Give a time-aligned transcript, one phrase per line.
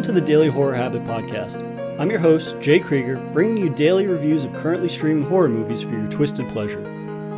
[0.00, 1.60] Welcome to the Daily Horror Habit Podcast.
[2.00, 5.90] I'm your host, Jay Krieger, bringing you daily reviews of currently streaming horror movies for
[5.90, 6.80] your twisted pleasure.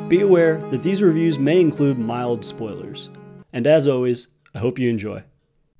[0.07, 3.11] Be aware that these reviews may include mild spoilers.
[3.53, 5.25] And as always, I hope you enjoy.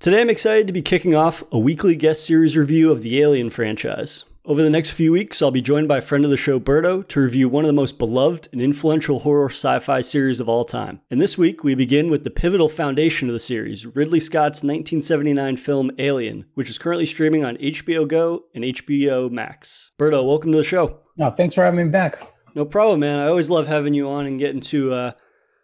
[0.01, 3.51] Today I'm excited to be kicking off a weekly guest series review of the Alien
[3.51, 4.25] franchise.
[4.45, 7.07] Over the next few weeks, I'll be joined by a friend of the show, Berto,
[7.07, 10.65] to review one of the most beloved and influential horror sci fi series of all
[10.65, 11.01] time.
[11.13, 15.59] And this week, we begin with the pivotal foundation of the series, Ridley Scott's 1979
[15.59, 19.93] film Alien, which is currently streaming on HBO Go and HBO Max.
[19.97, 20.99] Berto, welcome to the show.
[21.17, 22.21] No, thanks for having me back.
[22.57, 23.21] No problem, man.
[23.21, 25.13] I always love having you on and getting to uh,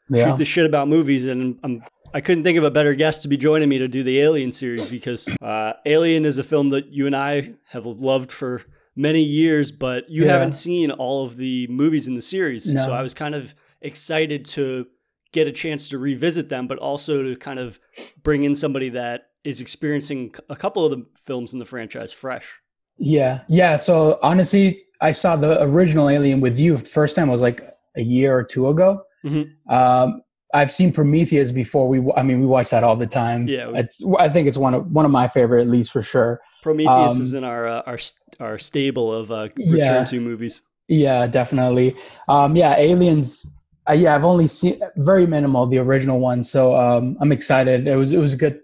[0.09, 0.29] Yeah.
[0.31, 1.83] shoot the shit about movies, and I'm
[2.15, 4.51] I couldn't think of a better guest to be joining me to do the Alien
[4.53, 8.63] series because uh, Alien is a film that you and I have loved for
[8.97, 10.33] many years, but you Yeah.
[10.33, 12.73] haven't seen all of the movies in the series.
[12.73, 12.85] No.
[12.85, 14.87] So I was kind of excited to
[15.33, 17.79] get a chance to revisit them, but also to kind of
[18.23, 22.55] bring in somebody that is experiencing a couple of the films in the franchise fresh.
[22.97, 23.43] Yeah.
[23.49, 23.77] Yeah.
[23.77, 27.63] So honestly, I saw the original Alien with you first time was like
[27.97, 29.03] a year or two ago.
[29.25, 29.51] Mhm.
[29.69, 30.23] Um,
[30.55, 31.89] I've seen Prometheus before.
[31.89, 33.47] We, I mean, we watch that all the time.
[33.49, 33.71] Yeah.
[33.75, 36.41] It's, I think it's one of one of my favorite, at least for sure.
[36.63, 37.99] Prometheus Um, is in our uh, our
[38.41, 39.73] our stable of uh, Yeah.
[39.73, 40.63] return to movies.
[40.89, 41.95] Yeah, definitely.
[42.29, 43.55] Um, yeah, Aliens.
[43.89, 47.87] Uh, yeah, I've only seen very minimal the original one, so um, I'm excited.
[47.87, 48.55] It was it was good.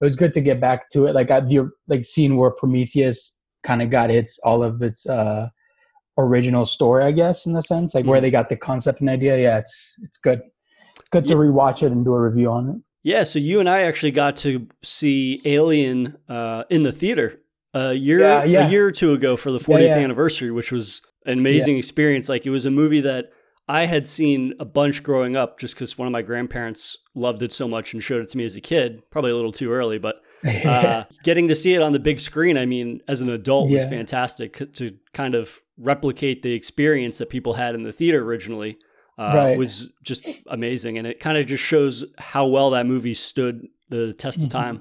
[0.00, 1.14] It was good to get back to it.
[1.14, 5.48] Like I, the like scene where Prometheus kind of got its all of its uh,
[6.16, 8.22] original story, I guess, in a sense, like where Mhm.
[8.22, 9.38] they got the concept and idea.
[9.38, 10.40] Yeah, it's it's good.
[11.10, 12.76] Good to rewatch it and do a review on it.
[13.02, 17.40] Yeah, so you and I actually got to see Alien uh, in the theater
[17.74, 18.66] a year Yeah, yeah.
[18.66, 19.96] a year or two ago for the 40th yeah.
[19.96, 22.28] anniversary, which was an amazing experience.
[22.28, 23.30] Like it was a movie that
[23.68, 27.52] I had seen a bunch growing up, just because one of my grandparents loved it
[27.52, 29.02] so much and showed it to me as a kid.
[29.10, 30.16] Probably a little too early, but
[30.64, 33.84] uh, getting to see it on the big screen, I mean, as an adult, was
[33.84, 38.78] fantastic to kind of replicate the experience that people had in the theater originally.
[39.18, 39.58] Uh, Right.
[39.58, 44.12] Was just amazing, and it kind of just shows how well that movie stood the
[44.12, 44.50] test of Mhm.
[44.52, 44.80] time.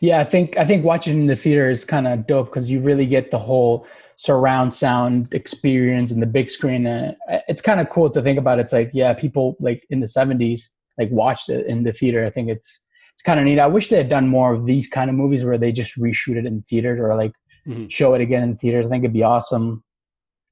[0.00, 2.80] Yeah, I think I think watching in the theater is kind of dope because you
[2.80, 6.84] really get the whole surround sound experience and the big screen.
[6.86, 7.14] Uh,
[7.48, 8.58] it's kind of cool to think about.
[8.58, 10.68] It's like yeah, people like in the seventies
[10.98, 12.24] like watched it in the theater.
[12.26, 12.84] I think it's
[13.14, 13.60] it's kind of neat.
[13.60, 16.36] I wish they had done more of these kind of movies where they just reshoot
[16.36, 17.32] it in theaters or like
[17.68, 17.88] Mhm.
[17.88, 18.86] show it again in theaters.
[18.86, 19.84] I think it'd be awesome.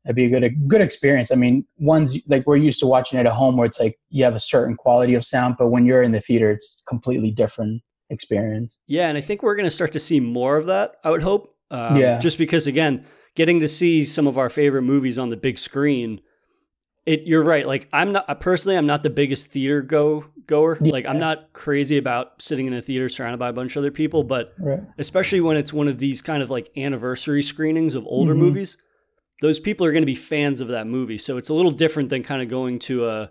[0.07, 1.31] It'd be a good a good experience.
[1.31, 4.25] I mean, ones like we're used to watching it at home where it's like you
[4.25, 7.83] have a certain quality of sound, but when you're in the theater, it's completely different
[8.09, 8.79] experience.
[8.87, 10.95] Yeah, and I think we're going to start to see more of that.
[11.05, 11.55] I would hope.
[11.71, 12.19] Um, Yeah.
[12.21, 16.21] Just because, again, getting to see some of our favorite movies on the big screen.
[17.05, 17.65] It, you're right.
[17.67, 20.77] Like I'm not personally, I'm not the biggest theater go goer.
[20.81, 20.93] Yeah.
[20.93, 23.93] Like I'm not crazy about sitting in a theater surrounded by a bunch of other
[23.93, 24.25] people.
[24.25, 24.81] But Right.
[24.99, 28.39] especially when it's one of these kind of like anniversary screenings of older Mhm.
[28.39, 28.77] movies,
[29.41, 31.19] those people are going to be fans of that movie.
[31.19, 33.31] So it's a little different than kind of going to a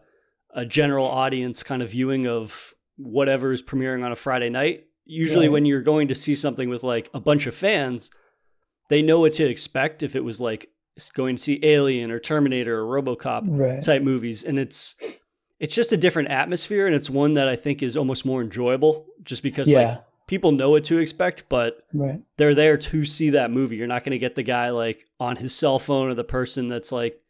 [0.53, 4.85] a general audience kind of viewing of whatever is premiering on a Friday night.
[5.03, 5.51] Usually Right.
[5.53, 8.09] when you're going to see something with like a bunch of fans,
[8.89, 10.69] they know what to expect if it was like
[11.13, 13.81] going to see Alien or Terminator or RoboCop Right.
[13.81, 14.95] type movies and it's
[15.59, 19.07] it's just a different atmosphere and it's one that I think is almost more enjoyable
[19.23, 19.79] just because yeah.
[19.79, 22.21] like people know what to expect but right.
[22.37, 23.75] they're there to see that movie.
[23.75, 26.67] You're not going to get the guy like on his cell phone or the person
[26.69, 27.21] that's like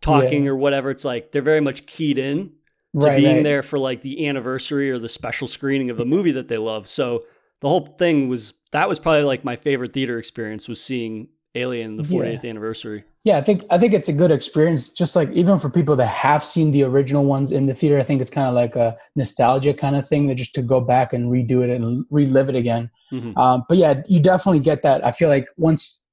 [0.00, 0.50] talking Yeah.
[0.50, 0.90] or whatever.
[0.90, 2.52] It's like they're very much keyed in
[2.98, 3.16] to Right.
[3.16, 3.44] being right.
[3.44, 6.88] there for like the anniversary or the special screening of the movie that they love.
[6.88, 7.24] So
[7.60, 11.96] the whole thing was that was probably like my favorite theater experience was seeing Alien
[11.96, 13.04] the 40th anniversary.
[13.24, 14.88] Yeah, I think I think it's a good experience.
[14.92, 18.02] Just like even for people that have seen the original ones in the theater, I
[18.02, 21.12] think it's kind of like a nostalgia kind of thing that just to go back
[21.12, 22.88] and redo it and relive it again.
[23.12, 23.36] Mhm.
[23.36, 25.04] Um, but yeah, you definitely get that.
[25.04, 26.06] I feel like once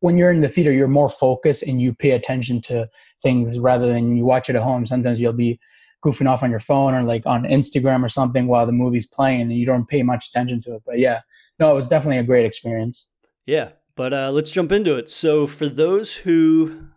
[0.00, 2.88] when you're in the theater, you're more focused and you pay attention to
[3.22, 4.84] things rather than you watch it at home.
[4.84, 5.58] Sometimes you'll be
[6.04, 9.40] goofing off on your phone or like on Instagram or something while the movie's playing
[9.40, 10.82] and you don't pay much attention to it.
[10.84, 11.20] But yeah,
[11.58, 13.08] no, it was definitely a great experience.
[13.46, 15.08] Yeah, but uh, let's jump into it.
[15.08, 16.88] So, for those who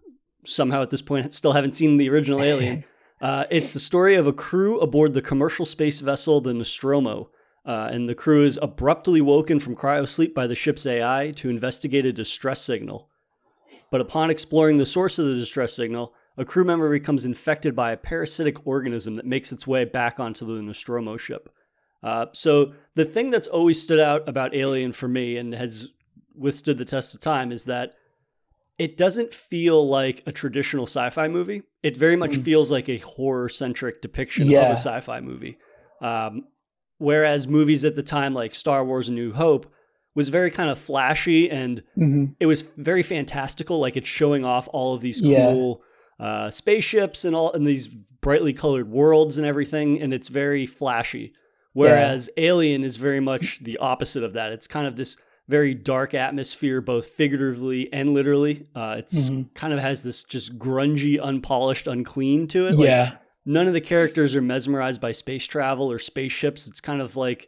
[0.45, 2.83] somehow at this point still haven't seen the original Alien,
[3.21, 7.29] uh, it's the story of a crew aboard the commercial space vessel the Nostromo.
[7.65, 12.05] Uh, and the crew is abruptly woken from cryosleep by the ship's AI to investigate
[12.05, 13.09] a distress signal.
[13.91, 17.91] But upon exploring the source of the distress signal, a crew member becomes infected by
[17.91, 21.49] a parasitic organism that makes its way back onto the Nostromo ship.
[22.01, 25.89] Uh, so, the thing that's always stood out about Alien for me and has
[26.37, 27.93] withstood the test of time is that
[28.77, 31.63] it doesn't feel like a traditional sci-fi movie.
[31.81, 32.43] It very much Mm.
[32.43, 35.57] feels like a horror-centric depiction of a sci-fi movie.
[35.99, 36.45] Um,
[36.99, 39.71] whereas movies at the time, like Star Wars: A New Hope,
[40.13, 43.79] was very kind of flashy and hmm it was very fantastical.
[43.79, 45.45] Like it's showing off all of these Yeah.
[45.47, 45.83] cool
[46.19, 51.33] uh, spaceships and all and these brightly colored worlds and everything, and it's very flashy.
[51.73, 54.51] Whereas Alien is very much the opposite of that.
[54.51, 55.17] It's kind of this
[55.47, 58.67] very dark atmosphere, both figuratively and literally.
[58.75, 59.53] Uh, it's Mhm.
[59.53, 62.75] kind of has this just grungy, unpolished, unclean to it.
[62.75, 63.15] Like, yeah.
[63.45, 66.67] none of the characters are mesmerized by space travel or spaceships.
[66.67, 67.47] It's kind of like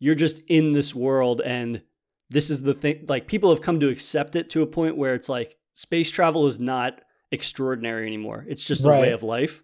[0.00, 1.82] you're just in this world and
[2.30, 5.14] this is the thing like people have come to accept it to a point where
[5.14, 7.00] it's like space travel is not
[7.30, 8.44] extraordinary anymore.
[8.48, 9.62] It's just a way of life.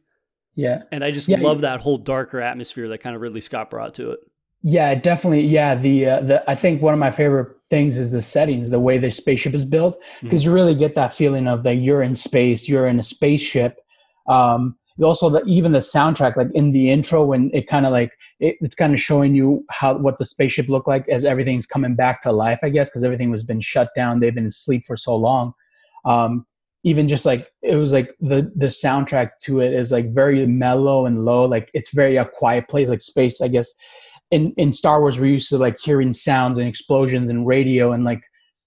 [0.54, 0.82] Yeah.
[0.92, 3.94] And I just Yeah, love that whole darker atmosphere that kind of Ridley Scott brought
[3.94, 4.20] to it.
[4.68, 5.42] Yeah, definitely.
[5.42, 8.80] Yeah, the uh, the I think one of my favorite things is the settings, the
[8.80, 12.16] way the spaceship is built, because you really get that feeling of that you're in
[12.16, 13.78] space, you're in a spaceship.
[14.28, 18.10] Um, also, the, even the soundtrack, like in the intro, when it kind of like
[18.40, 21.94] it, it's kind of showing you how what the spaceship looked like as everything's coming
[21.94, 24.18] back to life, I guess, because everything was been shut down.
[24.18, 25.52] They've been asleep for so long.
[26.04, 26.44] Um,
[26.82, 31.06] even just like it was like the the soundtrack to it is like very mellow
[31.06, 33.72] and low, like it's very a quiet place, like space, I guess
[34.30, 38.04] in in Star Wars we're used to like hearing sounds and explosions and radio and
[38.04, 38.22] like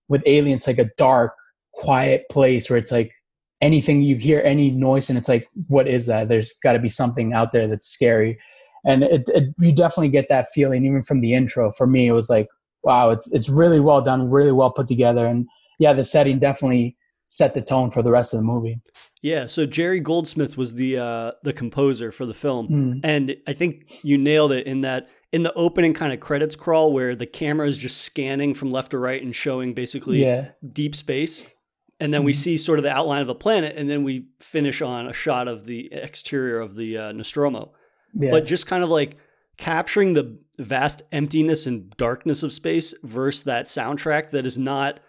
[0.07, 1.33] with aliens like a dark,
[1.73, 3.13] quiet place where it's like
[3.61, 6.27] anything you hear any noise and it's like what is that?
[6.27, 8.39] There's got to be something out there that's scary,
[8.85, 11.71] and it, it, you definitely get that feeling even from the intro.
[11.71, 12.47] For me, it was like
[12.83, 15.47] wow, it's it's really well done, really well put together, and
[15.79, 16.97] yeah, the setting definitely
[17.29, 18.81] set the tone for the rest of the movie.
[19.21, 22.67] Yeah, so Jerry Goldsmith was the uh the composer for the film.
[22.67, 23.01] Mm.
[23.03, 26.91] And I think you nailed it in that in the opening kind of credits crawl
[26.91, 30.95] where the camera is just scanning from left to right and showing basically Yeah, deep
[30.95, 31.53] space.
[31.99, 32.35] And then we Mhm.
[32.37, 35.47] see sort of the outline of a planet, and then we finish on a shot
[35.47, 37.73] of the exterior of the uh, Nostromo.
[38.13, 39.17] yeah, But just kind of like
[39.57, 44.99] capturing the vast emptiness and darkness of space versus that soundtrack that is not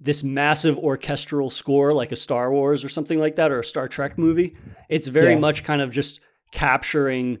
[0.00, 3.86] this massive orchestral score like a Star Wars or something like that or a Star
[3.88, 4.56] Trek movie.
[4.88, 5.38] It's very Yeah.
[5.38, 6.20] much kind of just
[6.52, 7.38] capturing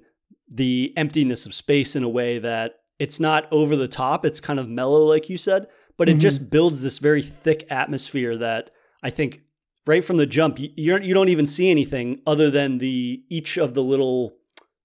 [0.56, 4.24] the emptiness of space in a way that it's not over the top.
[4.24, 5.66] It's kind of mellow, like you said,
[5.96, 6.20] but it Mhm.
[6.20, 8.70] just builds this very thick atmosphere that
[9.02, 9.40] I think
[9.86, 13.74] right from the jump you you don't, even see anything other than the each of
[13.74, 14.34] the little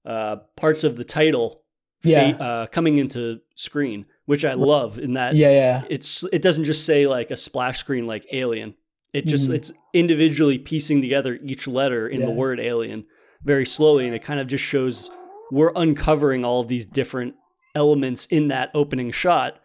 [0.06, 1.64] uh, parts of the title
[2.04, 2.30] Yeah.
[2.40, 4.98] uh, coming into screen, which I love.
[4.98, 8.74] In that yeah, yeah, it's it doesn't just say like a splash screen like alien.
[9.14, 9.56] It just Mhm.
[9.56, 13.06] it's individually piecing together each letter in the word alien
[13.44, 15.10] very slowly, and it kind of just shows
[15.52, 17.36] we're uncovering all of these different
[17.76, 19.60] elements in that opening shot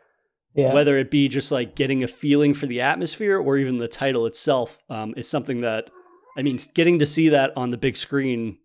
[0.55, 0.73] yeah.
[0.75, 4.27] whether it be just like getting a feeling for the atmosphere or even the title
[4.27, 5.89] itself um, is something that
[6.37, 8.59] i mean getting to see that on the big screen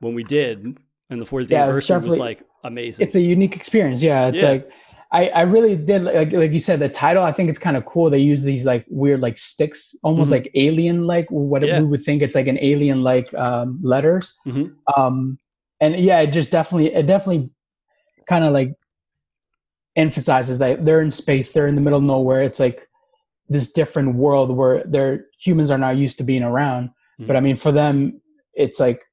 [0.00, 0.76] when we did
[1.08, 4.02] and the 40th Yeah, anniversary was like amazing it's a unique experience.
[4.02, 4.48] Yeah, it's Yeah.
[4.50, 4.70] like
[5.12, 7.24] I, I really did like like you said the title.
[7.24, 8.10] I think it's kind of cool.
[8.10, 10.34] They use these like weird like sticks, almost Mhm.
[10.36, 11.80] like alien like what Yeah.
[11.80, 14.38] we would think it's like an alien like um, letters.
[14.46, 14.70] Mhm.
[14.96, 15.38] Um,
[15.80, 17.50] and yeah, it just definitely it definitely
[18.26, 18.74] kind of like
[19.96, 22.42] emphasizes that they're in space, they're in the middle of nowhere.
[22.42, 22.88] It's like
[23.48, 26.90] this different world where their humans are not used to being around.
[27.18, 27.44] But I mm-hmm.
[27.44, 28.22] mean, for them,
[28.54, 29.04] it's like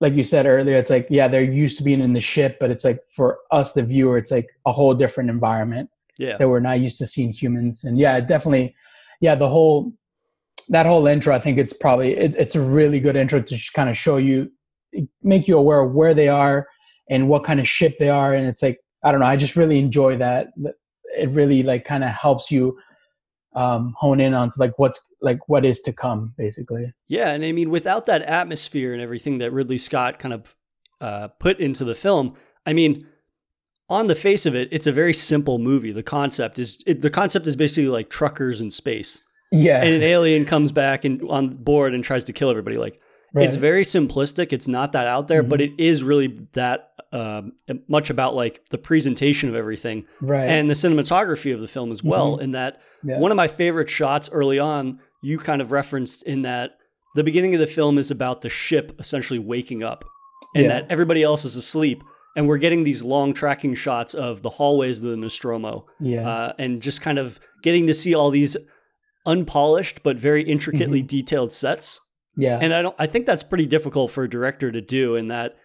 [0.00, 2.70] like you said earlier, it's like, yeah, they're used to being in the ship, but
[2.70, 5.88] it's like for us, the viewer, it's like a whole different environment
[6.18, 7.84] yeah that we're not used to seeing humans.
[7.84, 8.74] And yeah, definitely,
[9.20, 9.92] yeah, the whole,
[10.68, 13.72] that whole intro, I think it's probably, it, it's a really good intro to just
[13.72, 14.50] kind of show you,
[15.22, 16.66] make you aware of where they are
[17.10, 18.34] and what kind of ship they are.
[18.34, 20.48] And it's like, I don't know, I just really enjoy that.
[21.16, 22.76] It really like kind of helps you
[23.54, 26.92] um, hone in on like what's like what is to come basically.
[27.08, 30.54] yeah and i mean without that atmosphere and everything that ridley scott kind of
[31.00, 32.34] uh, put into the film
[32.66, 33.06] i mean
[33.88, 37.08] on the face of it it's a very simple movie the concept is it, the
[37.08, 39.82] concept is basically like truckers in space Yeah.
[39.82, 43.00] and an alien comes back and on board and tries to kill everybody like
[43.36, 43.46] right.
[43.46, 44.52] It's very simplistic.
[44.52, 47.52] It's not that out there, but it is really that um,
[47.88, 50.48] much about like the presentation of everything right.
[50.48, 52.36] and the cinematography of the film as well.
[52.38, 53.18] In that Yeah.
[53.20, 56.78] one of my favorite shots early on, you kind of referenced in that
[57.14, 60.04] the beginning of the film is about the ship essentially waking up
[60.54, 60.68] and Yeah.
[60.80, 62.02] that everybody else is asleep.
[62.36, 66.28] And we're getting these long tracking shots of the hallways of the Nostromo yeah.
[66.28, 68.56] uh, and just kind of getting to see all these
[69.24, 72.00] unpolished but very intricately detailed sets
[72.36, 72.58] yeah.
[72.60, 75.56] and I don't I think that's pretty difficult for a director to do in that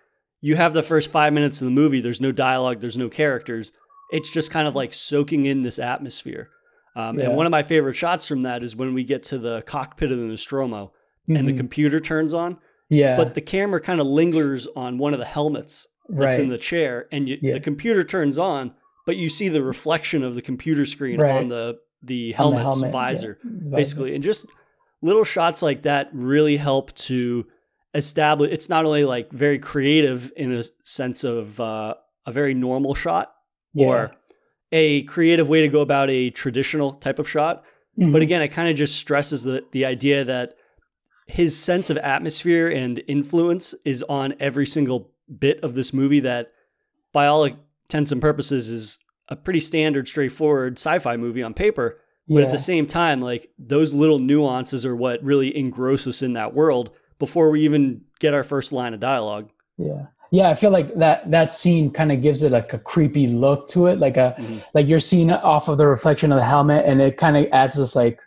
[0.42, 3.72] you have the first 5 minutes of the movie there's no dialogue there's no characters
[4.12, 6.50] it's just kind of like soaking in this atmosphere
[6.96, 7.26] um, Yeah.
[7.28, 10.12] and one of my favorite shots from that is when we get to the cockpit
[10.12, 10.92] of the Nostromo
[11.30, 11.58] and the Mhm.
[11.58, 12.58] computer turns on
[12.90, 13.16] yeah.
[13.16, 16.44] but the camera kind of lingers on one of the helmets that's right.
[16.44, 17.54] in the chair and you, Yeah.
[17.54, 18.74] the computer turns on
[19.06, 21.32] but you see the reflection of the computer screen Right.
[21.36, 23.70] on the the On the helmet, visor visor.
[23.70, 24.48] basically and just
[25.02, 27.46] little shots like that really help to
[27.94, 31.94] establish it's not only like very creative in a sense of uh,
[32.26, 33.34] a very normal shot
[33.74, 33.88] Yeah.
[33.88, 34.12] or
[34.72, 37.64] a creative way to go about a traditional type of shot
[38.00, 38.14] Mhm.
[38.14, 40.54] but again it kind of just stresses the the idea that
[41.28, 46.52] his sense of atmosphere and influence is on every single bit of this movie that
[47.14, 52.40] by all intents and purposes is a pretty standard straightforward sci-fi movie on paper but
[52.40, 52.46] yeah.
[52.46, 56.54] at the same time, like those little nuances are what really engross us in that
[56.54, 59.50] world before we even get our first line of dialogue.
[59.78, 60.08] Yeah.
[60.34, 63.68] Yeah, I feel like that that scene kind of gives it like a creepy look
[63.70, 64.64] to it, like a Mhm.
[64.74, 67.48] like you're seeing it off of the reflection of the helmet, and it kind of
[67.52, 68.20] adds this like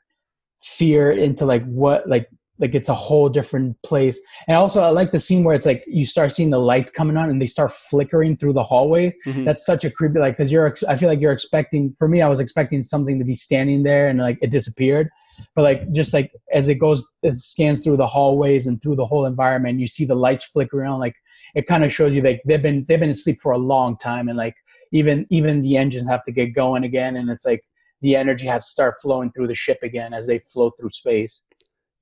[0.63, 4.21] fear into like what like like it's a whole different place.
[4.47, 7.17] And also, I like the scene where it's like you start seeing the lights coming
[7.17, 9.13] on and they start flickering through the hallway.
[9.27, 9.45] Mhm.
[9.45, 12.23] That's such a creepy like because you're ex- I feel like you're expecting for me
[12.23, 15.09] I was expecting something to be standing there and like it disappeared,
[15.57, 19.07] but like just like as it goes it scans through the hallways and through the
[19.07, 21.17] whole environment, you see the lights flickering on like
[21.57, 24.29] it kind of shows you like they've been they've been asleep for a long time
[24.29, 24.55] and like
[24.93, 27.63] even even the engines have to get going again and it's like
[28.01, 31.43] the energy has to start flowing through the ship again as they float through space.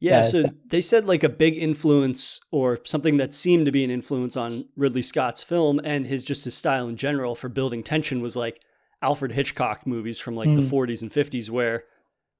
[0.03, 3.91] Yeah, so they said like a big influence or something that seemed to be an
[3.91, 8.21] influence on Ridley Scott's film and his just his style in general for building tension
[8.21, 8.61] was like
[9.01, 10.69] Alfred Hitchcock movies from like the Mm.
[10.71, 11.85] 40s and 50s where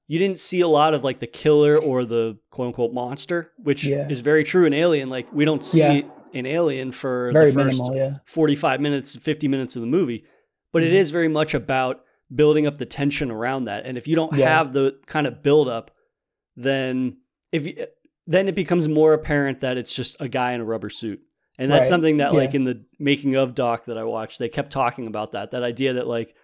[0.07, 3.85] you didn't see a lot of like the killer or the quote unquote monster, which
[3.85, 4.09] Yeah.
[4.09, 5.09] is very true in Alien.
[5.09, 6.01] Like we don't see Yeah.
[6.33, 8.17] an alien for Very the first minimal, yeah.
[8.25, 10.25] 45 minutes, 50 minutes of the movie.
[10.73, 10.95] But it Mhm.
[10.95, 12.03] is very much about
[12.33, 13.85] building up the tension around that.
[13.85, 15.91] And if you don't have the kind of build up,
[16.55, 17.17] then
[17.53, 17.85] if you,
[18.27, 21.21] then it becomes more apparent that it's just a guy in a rubber suit.
[21.59, 21.89] And that's Right.
[21.89, 25.33] something that like in the making of doc that I watched, they kept talking about
[25.33, 25.51] that.
[25.51, 26.35] That idea that like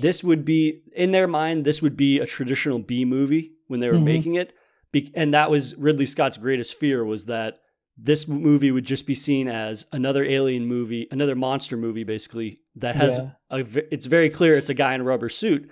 [0.00, 3.88] this would be in their mind this would be a traditional B movie when they
[3.88, 4.04] were Mhm.
[4.04, 4.52] making it.
[4.92, 7.58] Be- and that was Ridley Scott's greatest fear was that
[7.96, 12.96] this movie would just be seen as another alien movie, another monster movie, basically that
[12.96, 13.30] has Yeah.
[13.50, 13.64] a.
[13.94, 15.70] It's very clear it's a guy in a rubber suit,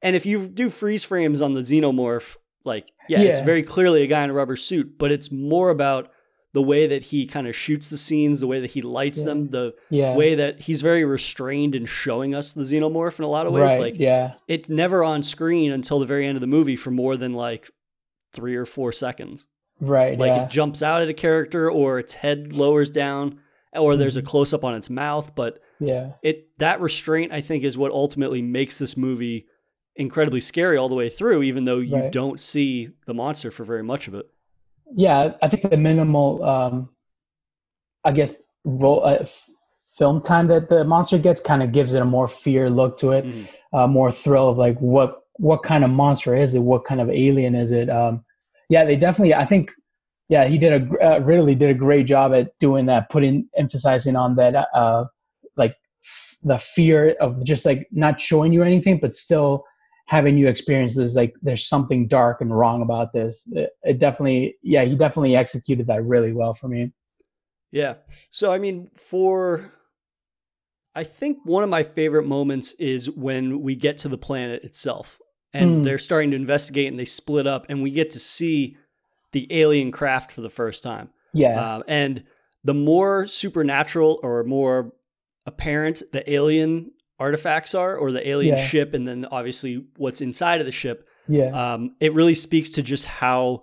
[0.00, 4.06] and if you do freeze frames on the xenomorph, like yeah, it's very clearly a
[4.06, 6.10] guy in a rubber suit, but it's more about
[6.54, 9.24] the way that he kind of shoots the scenes, the way that he lights Yeah.
[9.26, 10.16] them, the Yeah.
[10.16, 13.62] way that he's very restrained in showing us the xenomorph in a lot of ways.
[13.64, 13.80] right.
[13.80, 14.34] Like yeah.
[14.48, 17.70] it's never on screen until the very end of the movie for more than like
[18.32, 19.46] three or four seconds.
[19.80, 20.18] Right.
[20.18, 20.44] Like yeah.
[20.46, 23.38] it jumps out at a character or its head lowers down
[23.74, 24.26] or there's a Mhm.
[24.26, 26.12] close up on its mouth, but yeah.
[26.22, 29.46] it that restraint I think is what ultimately makes this movie
[29.98, 32.12] incredibly scary all the way through even though you Right.
[32.12, 34.26] don't see the monster for very much of it.
[34.96, 36.88] yeah i think the minimal um
[38.04, 38.32] i guess
[38.64, 39.46] role uh, f-
[39.98, 43.12] film time that the monster gets kind of gives it a more fear look to
[43.12, 43.48] it Mhm.
[43.74, 47.10] uh, more thrill of like what what kind of monster is it what kind of
[47.10, 48.24] alien is it um
[48.70, 49.72] yeah they definitely i think
[50.30, 54.16] yeah he did a uh, ridley did a great job at doing that putting emphasizing
[54.16, 55.04] on that uh
[55.56, 59.64] like f- the fear of just like not showing you anything but still
[60.08, 64.56] having you experience this like there's something dark and wrong about this it, it definitely
[64.62, 66.92] yeah he definitely executed that really well for me
[67.70, 67.94] Yeah.
[68.30, 69.70] So I mean, for
[70.94, 75.20] I think one of my favorite moments is when we get to the planet itself
[75.52, 75.82] and Hmm.
[75.82, 78.76] they're starting to investigate and they split up and we get to see
[79.32, 81.10] the alien craft for the first time.
[81.34, 82.24] yeah Um, and
[82.64, 84.92] the more supernatural or more
[85.46, 88.64] apparent the alien artifacts are or the alien Yeah.
[88.66, 92.82] ship and then obviously what's inside of the ship yeah um, it really speaks to
[92.82, 93.62] just how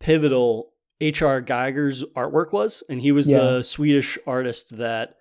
[0.00, 1.40] pivotal H.R.
[1.40, 2.82] Geiger's artwork was.
[2.88, 3.38] And he was Yeah.
[3.38, 5.14] the Swedish artist that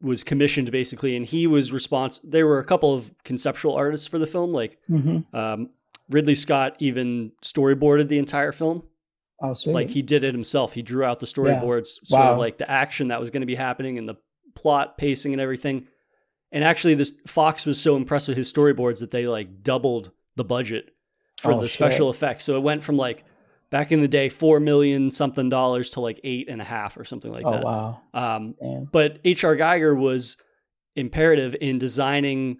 [0.00, 1.16] was commissioned basically.
[1.16, 2.28] And he was responsible.
[2.30, 4.52] There were a couple of conceptual artists for the film.
[4.52, 5.70] Like hmm um,
[6.10, 8.82] Ridley Scott even storyboarded the entire film.
[9.42, 9.54] oh.
[9.64, 10.74] Like he did it himself.
[10.74, 11.32] He drew out the Yeah.
[11.32, 14.16] storyboards, sort of like the action that was going to be happening and the
[14.54, 15.86] plot pacing and everything.
[16.54, 20.44] And actually, this Fox was so impressed with his storyboards that they like doubled the
[20.44, 20.94] budget
[21.42, 21.74] for Oh, the shit.
[21.74, 22.44] special effects.
[22.44, 23.24] So it went from like
[23.70, 27.04] back in the day four million something dollars to like eight and a half or
[27.04, 27.64] something like oh that.
[27.64, 28.84] wow Um, Damn.
[28.84, 29.56] but H.R.
[29.56, 30.36] Geiger was
[30.96, 32.58] imperative in designing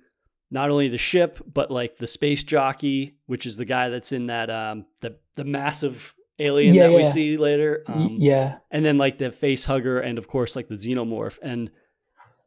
[0.50, 4.26] not only the ship but like the space jockey, which is the guy that's in
[4.26, 7.84] that um, the the massive alien Yeah, that we see later.
[7.86, 11.70] Um, yeah and then like the face hugger and of course like the xenomorph and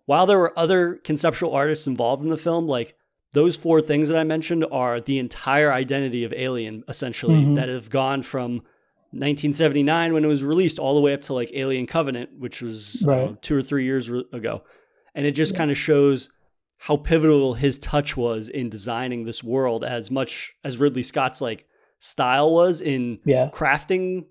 [0.07, 2.95] while there were other conceptual artists involved in the film like
[3.33, 7.55] those four things that i mentioned are the entire identity of alien essentially Mhm.
[7.57, 8.61] that have gone from
[9.11, 13.03] 1979 when it was released all the way up to like alien covenant which was
[13.05, 13.31] Right.
[13.31, 14.63] know, two or three years re- ago
[15.15, 15.57] and it just Yeah.
[15.59, 16.29] kind of shows
[16.77, 21.65] how pivotal his touch was in designing this world as much as Ridley Scott's like
[21.99, 23.49] style was in Yeah.
[23.51, 24.25] crafting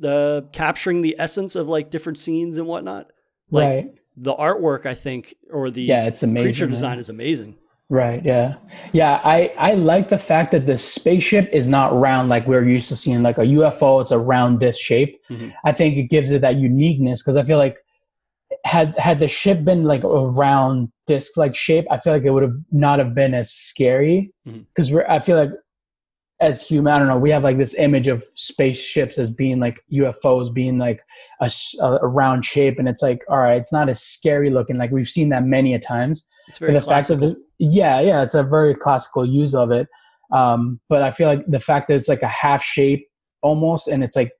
[0.00, 3.10] the capturing the essence of like different scenes and whatnot.
[3.50, 3.90] Like right.
[4.20, 6.44] The artwork, I think, or the Yeah, it's amazing.
[6.46, 6.70] creature man.
[6.70, 7.56] design is amazing.
[7.90, 8.22] Right.
[8.24, 8.56] Yeah.
[8.92, 9.18] Yeah.
[9.24, 12.96] I I like the fact that the spaceship is not round like we're used to
[12.96, 14.02] seeing like a UFO.
[14.02, 15.18] It's a round disc shape.
[15.30, 15.54] Mhm.
[15.64, 17.76] I think it gives it that uniqueness because I feel like
[18.64, 22.30] had had the ship been like a round disc like shape, I feel like it
[22.30, 24.66] would have not have been as scary Mhm.
[24.74, 25.06] because we're.
[25.08, 25.50] I feel like
[26.40, 27.18] as human, I don't know.
[27.18, 31.00] We have like this image of spaceships as being like UFOs, being like
[31.40, 31.50] a
[32.06, 34.76] round shape, and it's like, all right, it's not as scary looking.
[34.76, 37.26] Like we've seen that many a times It's very the fact classical.
[37.28, 39.88] of it, yeah, yeah, it's a very classical use of it.
[40.32, 43.06] Um, but I feel like the fact that it's like a half shape
[43.42, 44.32] almost, and it's like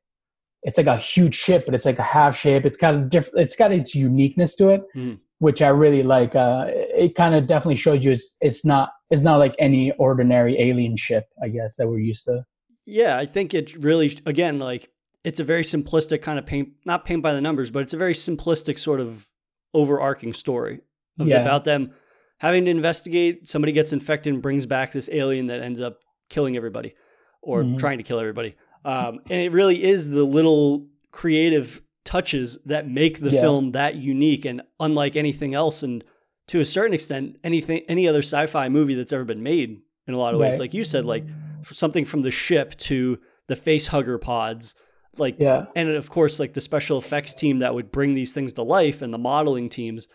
[0.62, 2.66] it's like a huge ship, but it's like a half shape.
[2.66, 3.44] It's got a different.
[3.44, 5.18] It's got its uniqueness to it, Mhm.
[5.38, 6.34] Which I really like.
[6.34, 10.58] Uh, it kind of definitely shows you it's it's not it's not like any ordinary
[10.60, 12.42] alien ship, I guess that we're used to.
[12.86, 14.90] Yeah, I think it really again like
[15.24, 17.98] it's a very simplistic kind of paint not paint by the numbers, but it's a
[17.98, 19.28] very simplistic sort of
[19.74, 20.80] overarching story
[21.20, 21.42] of- Yeah.
[21.42, 21.92] about them
[22.38, 25.98] having to investigate somebody gets infected and brings back this alien that ends up
[26.30, 26.94] killing everybody
[27.42, 27.78] or Mhm.
[27.78, 28.54] trying to kill everybody.
[28.84, 33.42] Um, and it really is the little creative touches that make the Yeah.
[33.42, 36.02] film that unique and unlike anything else and
[36.46, 40.18] to a certain extent anything any other sci-fi movie that's ever been made in a
[40.18, 41.24] lot of ways like you said like
[41.70, 44.74] something from the ship to the face hugger pods
[45.18, 48.54] like Yeah, and of course like the special effects team that would bring these things
[48.54, 50.08] to life and the modeling teams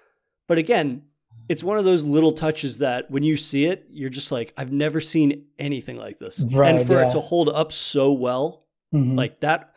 [0.47, 1.03] but again
[1.49, 4.71] it's one of those little touches that when you see it you're just like i've
[4.71, 7.07] never seen anything like this Right, and for yeah.
[7.07, 9.15] it to hold up so well Mhm.
[9.17, 9.72] like that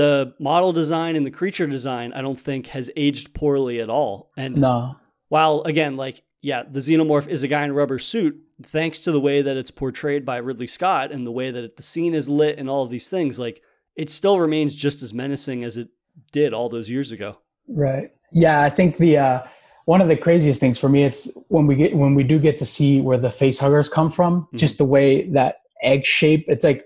[0.00, 4.30] the model design and the creature design i don't think has aged poorly at all
[4.36, 4.96] and no,
[5.28, 9.12] while again like yeah the xenomorph is a guy in a rubber suit thanks to
[9.12, 12.14] the way that it's portrayed by ridley scott and the way that it, the scene
[12.14, 13.62] is lit and all of these things like
[13.96, 15.88] it still remains just as menacing as it
[16.32, 17.36] did all those years ago
[17.72, 18.10] Right.
[18.32, 19.42] Yeah, I think the uh,
[19.84, 22.58] one of the craziest things for me it's when we get when we do get
[22.58, 24.58] to see where the face huggers come from, Mhm.
[24.58, 26.44] just the way that egg shape.
[26.48, 26.84] It's like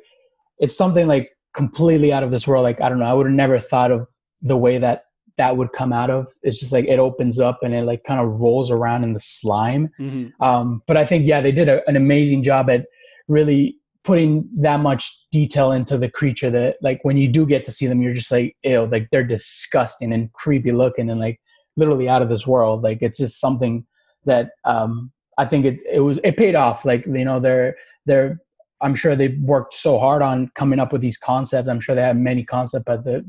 [0.59, 2.65] it's something like completely out of this world.
[2.65, 4.09] Like I don't know, I would have never thought of
[4.43, 5.05] the way that
[5.37, 6.29] that would come out of.
[6.43, 9.21] It's just like it opens up and it like kind of rolls around in the
[9.21, 9.91] slime.
[9.99, 10.43] mm-hmm.
[10.43, 12.87] Um, but I think yeah, they did a, an amazing job at
[13.27, 17.73] really putting that much detail into the creature that like when you do get to
[17.73, 21.41] see them, you're just like ew, like they're disgusting and creepy looking and like
[21.77, 22.83] literally out of this world.
[22.83, 23.87] Like it's just something
[24.27, 26.85] that um, I think it it was it paid off.
[26.85, 28.41] Like you know they're they're
[28.81, 31.69] I'm sure they worked so hard on coming up with these concepts.
[31.69, 33.25] I'm sure they had many concepts, but the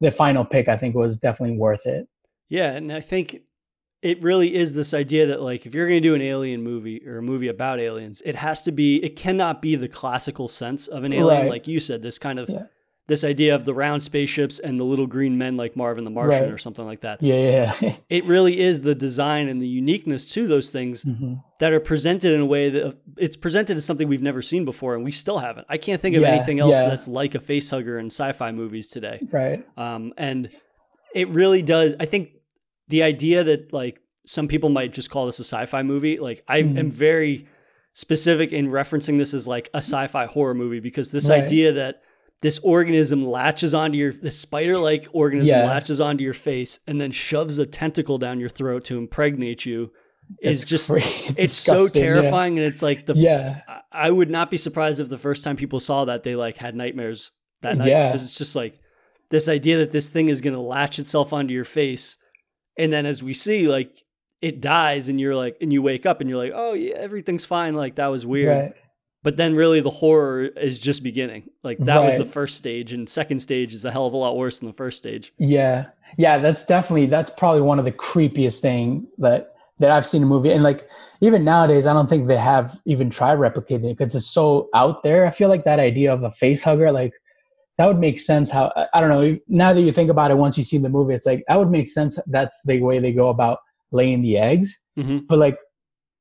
[0.00, 2.06] the final pick I think was definitely worth it.
[2.50, 3.40] yeah and i think
[4.02, 7.00] it really is this idea that like if you're going to do an alien movie
[7.06, 10.88] or a movie about aliens it has to be it cannot be the classical sense
[10.88, 11.50] of an alien Right.
[11.50, 12.64] like you said this kind of Yeah.
[13.06, 16.44] This idea of the round spaceships and the little green men like marvin the martian
[16.44, 16.50] Right.
[16.50, 17.96] or something like that Yeah, yeah.
[18.08, 21.42] it really is the design and the uniqueness to those things Mhm.
[21.60, 24.94] that are presented in a way that it's presented as something we've never seen before
[24.94, 26.88] and we still haven't i can't think of Yeah, anything else yeah.
[26.88, 29.64] that's like a face hugger in sci-fi movies today Right.
[29.76, 30.48] um, and
[31.14, 32.30] it really does i think
[32.88, 36.62] the idea that like some people might just call this a sci-fi movie like i
[36.62, 36.78] Mhm.
[36.78, 37.46] am very
[37.92, 41.42] specific in referencing this as like a sci-fi horror movie because this Right.
[41.44, 42.00] idea that
[42.44, 45.64] this organism latches onto your this spider-like organism Yeah.
[45.66, 49.90] latches onto your face and then shoves a tentacle down your throat to impregnate you
[50.42, 51.34] is It's just crazy.
[51.42, 52.08] it's so disgusting, yeah.
[52.08, 53.60] terrifying and it's like the Yeah.
[53.66, 56.56] I- I would not be surprised if the first time people saw that they like
[56.58, 58.08] had nightmares that night Yeah.
[58.08, 58.78] because it's just like
[59.30, 62.18] this idea that this thing is going to latch itself onto your face
[62.76, 63.90] and then as we see like
[64.42, 67.44] it dies and you're like and you wake up and you're like oh yeah everything's
[67.46, 68.74] fine like that was weird Right.
[69.24, 73.08] But then really the horror is just beginning like that was the first stage and
[73.08, 75.86] second stage is a hell of a lot worse than the first stage Yeah.
[76.16, 80.26] Yeah, that's definitely that's probably one of the creepiest thing that that I've seen a
[80.26, 80.52] movie.
[80.52, 80.88] And like
[81.20, 85.02] even nowadays, I don't think they have even tried replicating it because it's so out
[85.02, 85.26] there.
[85.26, 87.12] I feel like that idea of a face hugger, like
[87.78, 88.48] that would make sense.
[88.52, 89.36] How I- don't know.
[89.48, 91.70] Now that you think about it, once you see the movie, it's like that would
[91.72, 92.16] make sense.
[92.28, 93.58] That's the way they go about
[93.90, 94.80] laying the eggs.
[94.96, 95.58] hmm But like,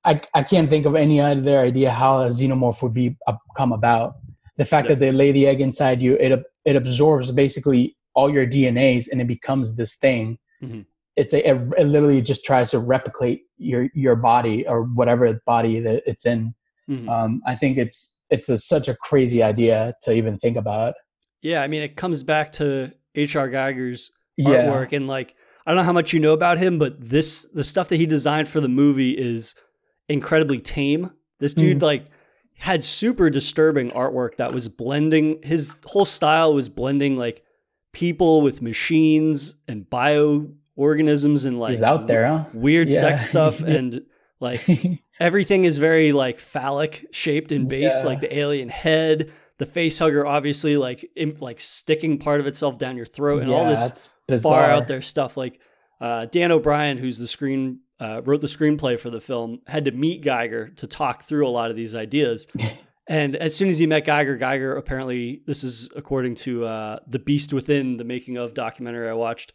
[0.06, 3.72] I I can't think of any other idea how a xenomorph would be uh, come
[3.72, 4.16] about.
[4.58, 4.96] The fact Yeah.
[4.96, 9.20] that they lay the egg inside you, it it absorbs basically all your DNAs and
[9.22, 10.38] it becomes this thing.
[10.64, 10.86] Mhm.
[11.16, 15.80] It's a, it, it literally just tries to replicate your your body or whatever body
[15.80, 16.54] that it's in.
[16.88, 20.94] hmm Um, I think it's it's a, such a crazy idea to even think about.
[21.42, 22.66] yeah i mean it comes back to
[23.16, 25.36] hr geiger's Yeah, artwork and like
[25.66, 28.06] I don't know how much you know about him, but this the stuff that he
[28.06, 29.56] designed for the movie is
[30.10, 31.12] incredibly tame.
[31.40, 31.84] This dude Mm.
[31.84, 32.06] like
[32.58, 37.44] had super disturbing artwork that was blending his whole style was blending like
[37.92, 39.90] people with machines and
[40.78, 42.44] bioorganisms and like He's out there, huh?
[42.54, 43.00] weird Yeah.
[43.00, 44.04] sex stuff and
[44.40, 44.62] like
[45.20, 48.08] everything is very like phallic shaped and base Yeah.
[48.08, 52.78] like the alien head the face hugger obviously like im- like sticking part of itself
[52.78, 54.10] down your throat and all this
[54.42, 55.60] far out there stuff like
[56.02, 59.92] uh, dan o'bannon who's the screen uh, wrote the screenplay for the film had to
[59.92, 62.48] meet geiger to talk through a lot of these ideas.
[63.08, 67.20] And as soon as he met geiger geiger apparently this is according to uh, the
[67.20, 69.52] beast within the making of documentary i watched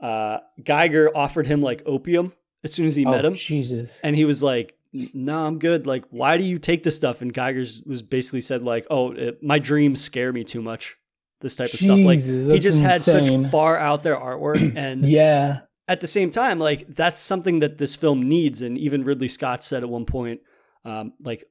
[0.00, 2.32] uh, geiger offered him like opium
[2.64, 3.34] as soon as he oh, met him.
[3.34, 4.00] Jesus.
[4.02, 4.76] and he was like
[5.12, 5.86] no i'm good.
[5.86, 7.20] Like why do you take this stuff?
[7.20, 10.96] And geiger's was basically said like oh it, my dreams scare me too much.
[11.42, 11.98] This type of stuff.
[11.98, 15.60] Like he just had such far out there artwork and Yeah.
[15.88, 19.62] At the same time like that's something that this film needs and even ridley scott
[19.62, 20.40] said at one point
[20.84, 21.44] um, like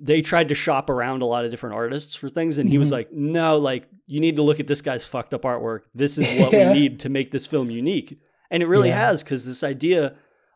[0.00, 2.88] they tried to shop around a lot of different artists for things and he was
[2.88, 2.92] Mhm.
[2.92, 6.28] like no like you need to look at this guy's fucked up artwork this is
[6.40, 6.72] what Yeah.
[6.72, 8.18] we need to make this film unique
[8.50, 9.06] and it really Yeah.
[9.08, 10.14] has because this idea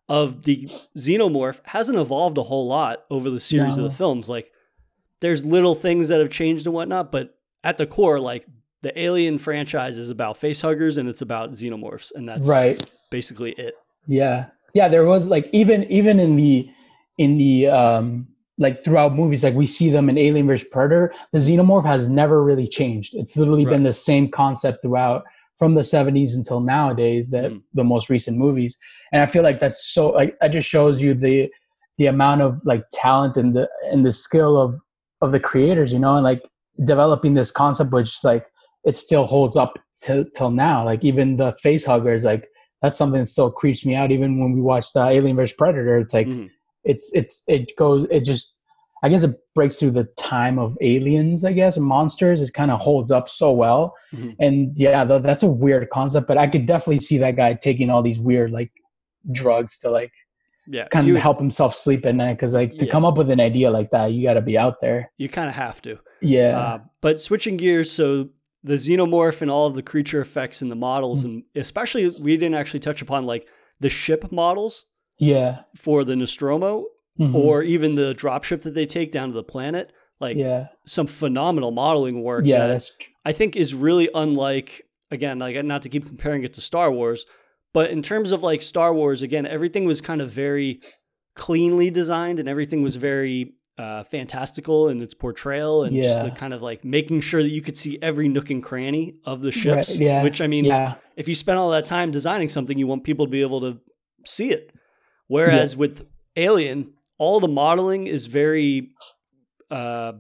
[0.09, 3.85] of the xenomorph hasn't evolved a whole lot over the series No.
[3.85, 4.53] of the films like
[5.21, 7.35] there's little things that have changed and whatnot but
[7.65, 8.47] at the core like
[8.83, 12.83] the alien franchise is about facehuggers and it's about xenomorphs and that's Right.
[13.11, 13.75] basically it
[14.07, 14.47] Yeah.
[14.75, 16.69] Yeah, there was like even even in the
[17.19, 18.27] in the um
[18.59, 22.43] like throughout movies, like we see them in Alien vs Predator, the xenomorph has never
[22.45, 23.15] really changed.
[23.15, 25.25] It's literally been the same concept throughout
[25.59, 27.63] from the 70s until nowadays, that Mm.
[27.75, 28.77] the most recent movies.
[29.13, 31.51] And I feel like that's so like that just shows you the
[31.99, 34.81] the amount of like talent and the and the skill of
[35.21, 36.43] of the creators, you know, and like
[36.85, 38.47] developing this concept which is like
[38.85, 40.85] it still holds up till till now.
[40.85, 42.49] Like even the face huggers, like
[42.83, 44.11] that's something that still creeps me out.
[44.11, 46.51] Even when we watch the Alien vs Predator, it's like Mhm.
[46.85, 48.57] it's it's it goes it just
[49.05, 51.45] I guess it breaks through the time of aliens.
[51.45, 52.41] I guess and monsters.
[52.41, 53.95] It kind of holds up so well.
[54.15, 54.37] Mhm.
[54.39, 57.91] And yeah, th- that's a weird concept, but I could definitely see that guy taking
[57.91, 58.71] all these weird like
[59.31, 60.13] drugs to like
[60.69, 62.35] yeah kind of help himself sleep at night.
[62.35, 62.91] Because like to Yeah.
[62.93, 65.11] come up with an idea like that, you got to be out there.
[65.19, 66.59] you kind of have to Yeah.
[66.59, 68.29] Uh, but switching gears, so
[68.65, 72.55] the xenomorph and all of the creature effects and the models, and especially we didn't
[72.55, 73.47] actually touch upon like
[73.81, 74.85] the ship models
[75.19, 75.63] yeah.
[75.77, 76.87] for the Nostromo
[77.21, 77.35] Mhm.
[77.35, 79.93] or even the dropship that they take down to the planet.
[80.19, 80.69] Like yeah.
[80.87, 82.47] some phenomenal modeling work.
[82.47, 82.61] Yeah.
[82.61, 86.61] that That's I think is really unlike again, like not to keep comparing it to
[86.63, 87.27] Star Wars,
[87.75, 90.81] but in terms of like Star Wars, again, everything was kind of very
[91.35, 96.53] cleanly designed and everything was very uh, fantastical in its portrayal and just the kind
[96.53, 99.99] of like making sure that you could see every nook and cranny of the ships.
[99.99, 100.23] yeah.
[100.23, 100.95] Which I mean, yeah.
[101.17, 103.81] if you spend all that time designing something, you want people to be able to
[104.27, 104.73] see it.
[105.29, 106.07] Whereas with
[106.37, 108.91] Alien, all the modeling is very
[109.71, 110.13] uh,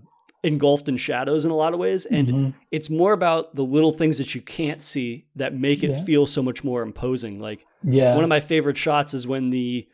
[0.42, 2.54] engulfed in shadows in a lot of ways, and Mhm.
[2.70, 6.04] it's more about the little things that you can't see that make it Yeah.
[6.04, 7.38] feel so much more imposing.
[7.38, 8.14] Like yeah.
[8.14, 9.86] one of my favorite shots is when the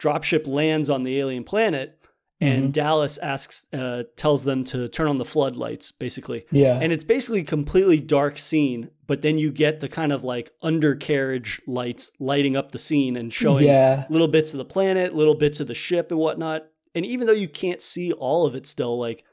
[0.00, 1.98] dropship lands on the alien planet,
[2.40, 2.72] and Mhm.
[2.72, 6.44] Dallas asks, uh, tells them to turn on the floodlights, basically.
[6.50, 6.78] yeah.
[6.80, 10.50] And it's basically a completely dark scene, but then you get the kind of like
[10.62, 14.04] undercarriage lights lighting up the scene and showing yeah.
[14.10, 16.66] little bits of the planet, little bits of the ship and whatnot.
[16.94, 19.24] And even though you can't see all of it still, like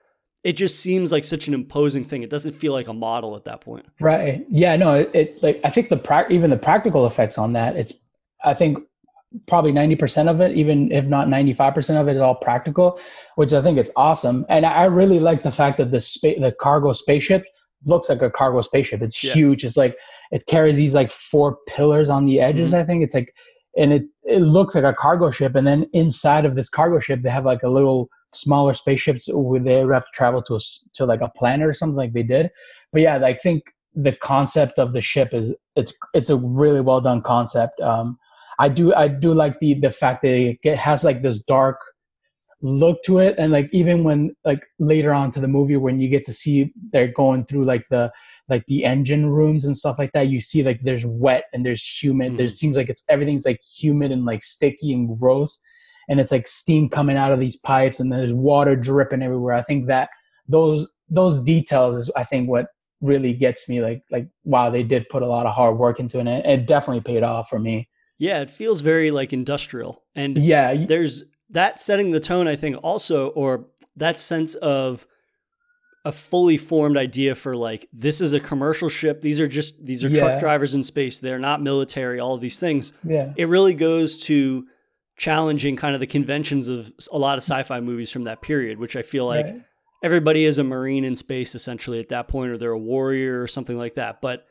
[0.43, 2.23] it just seems like such an imposing thing.
[2.23, 3.85] It doesn't feel like a model at that point.
[3.99, 4.43] Right.
[4.49, 4.75] Yeah.
[4.75, 4.95] No.
[4.95, 7.75] It, it like I think the prac even the practical effects on that.
[7.77, 7.93] It's
[8.43, 8.79] I think
[9.48, 12.36] probably ninety percent of it, even if not ninety five percent of it, is all
[12.36, 13.00] practical,
[13.36, 14.46] which I think it's awesome.
[14.50, 17.46] And I really like the fact that the space the cargo spaceship
[17.86, 19.02] looks like a cargo spaceship.
[19.02, 19.34] It's Yeah.
[19.34, 19.63] huge.
[19.65, 19.98] It's like
[20.32, 22.74] it carries these like four pillars on the edges.
[22.74, 23.34] I think it's like,
[23.78, 25.56] and it it looks like a cargo ship.
[25.56, 29.60] And then inside of this cargo ship, they have like a little smaller spaceships where
[29.60, 30.60] they have to travel to a
[30.94, 32.50] to like a planet or something like they did.
[32.94, 33.63] But yeah, I think
[33.94, 37.80] the concept of the ship is it's it's a really well done concept.
[37.82, 38.17] Um,
[38.62, 41.80] I do I do like the the fact that it has like this dark
[42.63, 46.08] look to it, and like even when like later on to the movie when you
[46.10, 48.12] get to see they're going through like the
[48.50, 51.84] like the engine rooms and stuff like that, you see like there's wet and there's
[52.02, 52.38] humid.
[52.38, 52.52] There Mhm.
[52.52, 55.60] seems like it's everything's like humid and like sticky and gross,
[56.08, 59.56] and it's like steam coming out of these pipes and there's water dripping everywhere.
[59.56, 60.10] I think that
[60.47, 62.67] those those details is I think what
[63.02, 66.19] really gets me like like wow they did put a lot of hard work into
[66.19, 67.89] it and it definitely paid off for me
[68.21, 70.03] Yeah, it feels very like industrial.
[70.15, 75.05] And yeah there's that setting the tone, I think, also, or that sense of
[76.05, 79.21] a fully formed idea for like this is a commercial ship.
[79.21, 80.19] These are just these are Yeah.
[80.21, 81.19] truck drivers in space.
[81.19, 82.19] They're not military.
[82.19, 82.93] All of these things.
[83.03, 84.65] yeah It really goes to
[85.17, 88.95] challenging kind of the conventions of a lot of sci-fi movies from that period, which
[88.95, 89.62] I feel like Right.
[90.03, 93.47] everybody is a marine in space essentially at that point or they're a warrior or
[93.47, 94.45] something like that but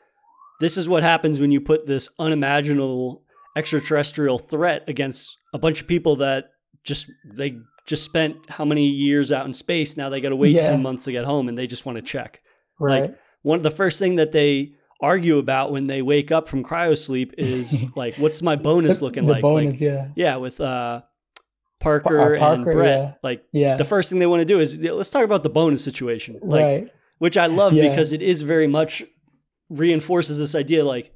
[0.61, 3.23] this is what happens when you put this unimaginable
[3.57, 6.51] extraterrestrial threat against a bunch of people that
[6.83, 10.55] just they just spent how many years out in space now they got to wait
[10.55, 10.71] Yeah.
[10.71, 12.41] 10 months to get home and they just want to check
[12.79, 13.01] right.
[13.03, 16.63] like one of the first thing that they argue about when they wake up from
[16.63, 20.61] cryosleep is like what's my bonus The- looking the like bonus, like yeah, yeah with
[20.61, 21.01] uh
[21.79, 23.13] parker, and Parker, brett yeah.
[23.23, 25.83] like yeah, the first thing they want to do is let's talk about the bonus
[25.83, 26.87] situation like right,
[27.17, 27.89] which i love Yeah.
[27.89, 29.03] because it is very much
[29.69, 31.13] reinforces this idea like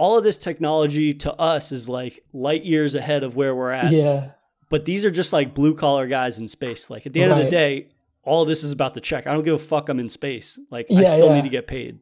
[0.00, 3.92] all of this technology to us is like light years ahead of where we're at
[3.92, 4.30] yeah,
[4.68, 7.38] but these are just like blue collar guys in space like at the end of
[7.38, 7.86] the day
[8.22, 10.86] all this is about the check i don't give a fuck i'm in space like
[10.90, 11.34] i still yeah.
[11.34, 11.98] need to get paid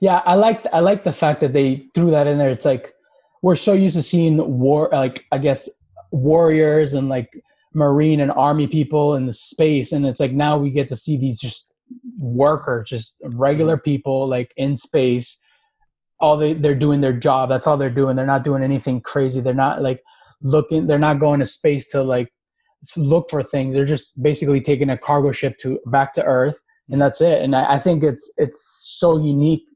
[0.00, 0.22] yeah.
[0.24, 2.50] I like I like the fact that they threw that in there.
[2.50, 2.94] It's like
[3.42, 5.68] we're so used to seeing war, like I guess
[6.10, 7.42] warriors and like
[7.74, 11.16] marine and army people in the space, and it's like now we get to see
[11.16, 11.74] these just
[12.18, 13.84] workers, just regular mm-hmm.
[13.84, 15.38] people, like in space.
[16.20, 17.48] All they they're doing their job.
[17.48, 18.16] That's all they're doing.
[18.16, 19.40] They're not doing anything crazy.
[19.40, 20.02] They're not like
[20.42, 20.86] looking.
[20.86, 22.32] They're not going to space to like
[22.96, 23.74] look for things.
[23.74, 27.42] They're just basically taking a cargo ship to back to Earth, and that's it.
[27.42, 29.68] And I, I think it's it's so unique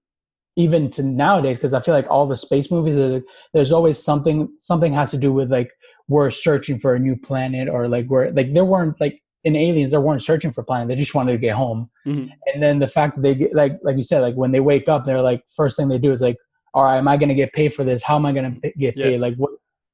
[0.57, 3.23] even to nowadays because I feel like all the space movies there's
[3.55, 5.71] there's always something something has to do with like
[6.09, 9.91] we're searching for a new planet or like we're like there weren't like in aliens
[9.91, 12.31] they weren't searching for a planet they just wanted to get home Mhm.
[12.53, 14.89] and then the fact that they get like like you said like when they wake
[14.89, 16.37] up they're like first thing they do is like
[16.75, 18.97] all right am I gonna get paid for this how am I gonna p- get
[18.97, 19.07] Yeah.
[19.07, 19.51] paid like what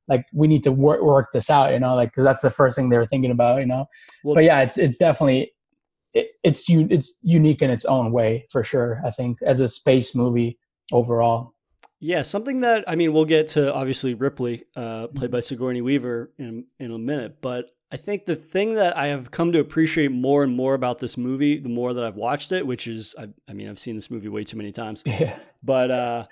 [0.09, 2.77] like we need to work work this out you know like because that's the first
[2.77, 3.87] thing they were thinking about you know
[4.25, 5.53] Well- but yeah it's it's definitely
[6.15, 9.69] it, it's u- it's unique in its own way for sure i think as a
[9.69, 10.59] space movie
[10.93, 11.53] overall
[11.99, 16.31] Yeah, something that I mean, we'll get to obviously Ripley, uh, played by Sigourney Weaver,
[16.39, 17.41] in in a minute.
[17.41, 20.99] But I think the thing that I have come to appreciate more and more about
[20.99, 23.95] this movie, the more that I've watched it, which is, I, I mean, I've seen
[23.95, 25.03] this movie way too many times.
[25.07, 26.27] yeah But uh,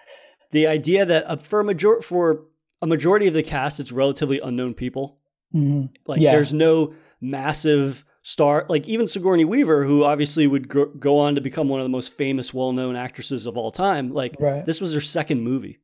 [0.51, 2.45] the idea that uh, for a major for
[2.83, 5.19] a majority of the cast, it's relatively unknown people.
[5.55, 5.91] Mhm.
[6.07, 6.33] Like, Yeah.
[6.33, 8.67] there's no massive star.
[8.69, 11.89] Like even Sigourney Weaver, who obviously would gr- go on to become one of the
[11.91, 14.13] most famous, well-known actresses of all time.
[14.13, 15.79] Like right this was her second movie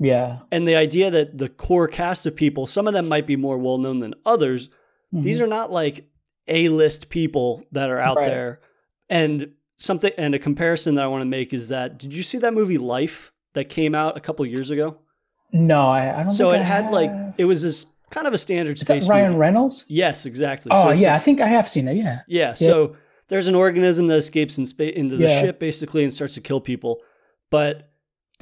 [0.00, 3.36] yeah and the idea that the core cast of people some of them might be
[3.36, 4.68] more well known than others
[5.12, 5.42] these Mhm.
[5.44, 6.06] are not like
[6.48, 8.26] a-list people that are out Right.
[8.28, 8.60] there
[9.10, 12.38] and something and a comparison that i want to make is that did you see
[12.38, 14.98] that movie life that came out a couple years ago
[15.52, 16.32] no i, I don't know.
[16.32, 19.08] so it I had like it was this kind of a standard is that space
[19.08, 19.38] ryan movie.
[19.40, 22.54] reynolds yes exactly oh So yeah a- i think i have seen it yeah yeah,
[22.54, 22.96] so
[23.28, 25.40] there's an organism that escapes in space into the Yeah.
[25.40, 26.98] ship basically and starts to kill people.
[27.50, 27.88] But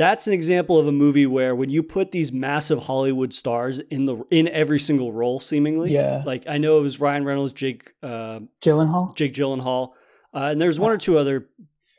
[0.01, 4.07] that's an example of a movie where when you put these massive Hollywood stars in
[4.07, 7.93] the in every single role, seemingly, yeah like I know it was Ryan Reynolds, Jake
[8.03, 9.91] uh, gyllenhaal Jake Gyllenhaal,
[10.35, 11.49] uh, and there's one or two other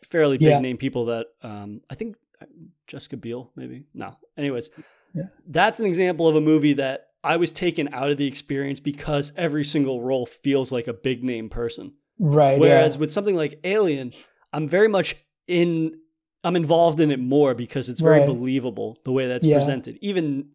[0.05, 0.59] fairly big Yeah.
[0.59, 2.45] name people that um, I think uh,
[2.87, 4.15] Jessica Biel maybe no.
[4.37, 4.69] Anyways,
[5.13, 5.23] Yeah.
[5.47, 9.31] that's an example of a movie that I was taken out of the experience because
[9.37, 11.93] every single role feels like a big name person.
[12.19, 12.99] right Whereas yeah.
[13.01, 14.11] with something like Alien,
[14.51, 15.15] I'm very much
[15.47, 15.99] in
[16.43, 18.25] I'm involved in it more because it's very Right.
[18.27, 19.57] believable the way that's Yeah.
[19.57, 19.97] presented.
[20.01, 20.49] Even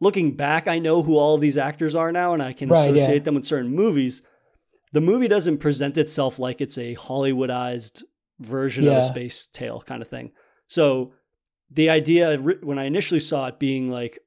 [0.00, 2.88] looking back, I know who all of these actors are now and I can Right,
[2.88, 2.94] yeah.
[2.94, 4.22] associate them with certain movies.
[4.92, 8.02] The movie doesn't present itself like it's a Hollywoodized
[8.40, 10.32] version of a space tale kind of thing.
[10.66, 11.12] So
[11.70, 14.18] the idea when I initially saw it being like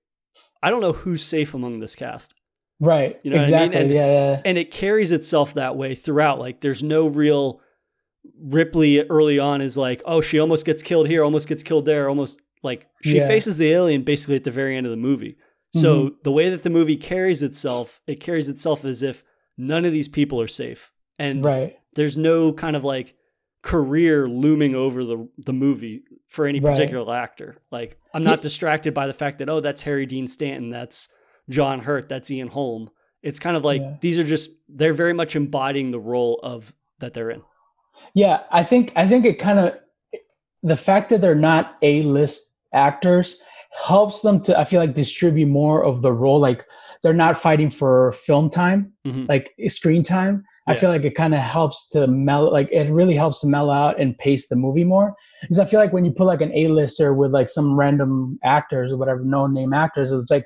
[0.64, 2.36] I don't know who's safe among this cast.
[2.80, 3.54] right you know what I mean?
[3.74, 6.40] exactly And- yeah yeah and it carries itself that way throughout.
[6.40, 7.62] Like there's no real
[8.42, 12.10] Ripley early on is like, oh, she almost gets killed here, almost gets killed there,
[12.10, 13.28] almost like she Yeah.
[13.28, 15.38] faces the alien basically at the very end of the movie.
[15.74, 16.16] So mm-hmm.
[16.24, 19.24] the way that the movie carries itself, it carries itself as if
[19.58, 20.92] none of these people are safe.
[21.20, 23.16] And right there's no kind of like
[23.64, 26.74] career looming over the the movie for any Right.
[26.74, 27.58] particular actor.
[27.72, 31.10] Like I'm not distracted by the fact that oh that's Harry Dean Stanton, that's
[31.50, 32.90] John Hurt, that's Ian Holm.
[33.22, 33.98] It's kind of like Yeah.
[34.02, 37.44] these are just they're very much embodying the role of that they're in.
[38.16, 39.76] Yeah, I think I think it kind of
[40.64, 43.42] the fact that they're not A list actors
[43.86, 46.40] helps them to I feel like distribute more of the role.
[46.40, 46.66] Like
[47.04, 49.28] they're not fighting for film time, Mhm.
[49.30, 50.44] like screen time.
[50.68, 53.74] I feel like it kind of helps to mellow, like it really helps to mellow
[53.74, 55.14] out and pace the movie more.
[55.42, 58.40] Because I feel like when you put like an A lister with like some random
[58.44, 60.46] actors or whatever, no name actors, it's like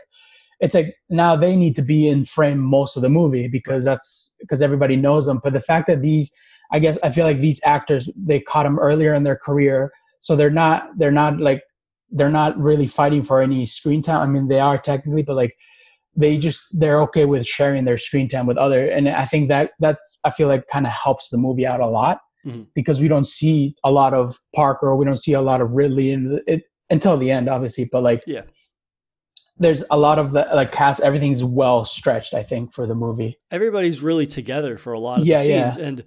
[0.62, 4.36] it's like now they need to be in frame most of the movie because that's
[4.40, 5.42] because everybody knows them.
[5.44, 6.32] But the fact that these,
[6.76, 10.36] I guess, I feel like these actors they caught them earlier in their career, so
[10.36, 11.62] they're not they're not like
[12.18, 14.22] they're not really fighting for any screen time.
[14.22, 15.54] I mean, they are technically, but like
[16.18, 19.72] they just they're okay with sharing their screen time with other and i think that
[19.82, 22.68] that's i feel like kind of helps the movie out a lot Mhm.
[22.74, 26.12] because we don't see a lot of parker we don't see a lot of ridley
[26.12, 28.44] in it until the end obviously but like Yeah.
[29.58, 33.38] there's a lot of the like cast everything's well stretched i think for the movie
[33.52, 35.86] everybody's really together for a lot of Yeah, the scenes yeah.
[35.86, 36.04] and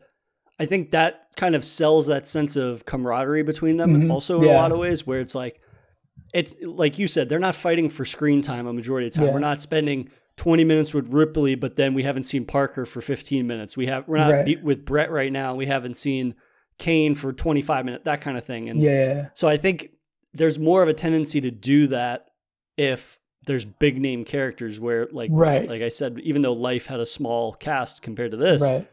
[0.59, 4.49] i think that kind of sells that sense of camaraderie between them Mhm, also in
[4.49, 5.61] a lot of ways where it's like
[6.35, 9.27] it's like you said they're not fighting for screen time a majority of the time.
[9.29, 9.33] Yeah.
[9.35, 13.47] we're not spending 20 minutes with ripley but then we haven't seen parker for 15
[13.47, 13.77] minutes.
[13.77, 14.45] We have we're not Right.
[14.45, 15.55] beat with brett right now.
[15.55, 16.35] We haven't seen
[16.79, 18.69] kane for 25 minutes that kind of thing.
[18.69, 19.29] And yeah.
[19.35, 19.91] so I think
[20.35, 22.27] there's more of a tendency to do that
[22.77, 25.69] if there's big name characters where like Right.
[25.69, 28.87] like I said, even though Life had a small cast compared to this, right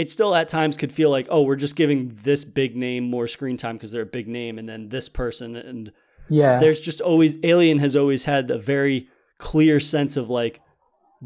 [0.00, 3.26] it still at times could feel like, oh, we're just giving this big name more
[3.26, 5.92] screen time because they're a big name, and then this person and
[6.38, 9.08] yeah there's just always Alien has always had a very
[9.38, 10.60] clear sense of like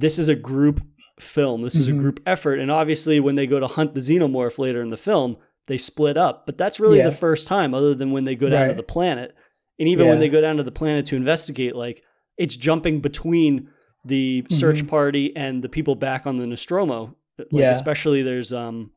[0.05, 0.81] this is a group
[1.21, 1.99] film, this is a Mhm.
[1.99, 5.37] group effort, and obviously when they go to hunt the xenomorph later in the film,
[5.69, 7.11] they split up, but that's really Yeah.
[7.11, 9.35] the first time, other than when they go down to the planet,
[9.79, 12.03] and even when they go down to the planet to investigate, like
[12.37, 13.69] it's jumping between
[14.05, 14.89] the search Mhm.
[14.89, 17.15] party and the people back on the Nostromo.
[17.39, 17.71] Like Yeah.
[17.71, 18.93] especially there's um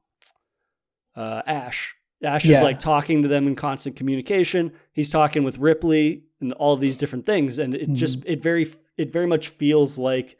[1.15, 1.95] uh Ash.
[2.23, 4.71] Ash is like talking to them in constant communication.
[4.91, 8.30] He's talking with Ripley and all these different things, and it just Mm-hmm.
[8.34, 10.38] it very it very much feels like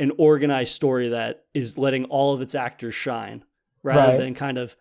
[0.00, 3.44] an organized story that is letting all of its actors shine
[3.82, 4.18] rather Right.
[4.18, 4.74] than kind of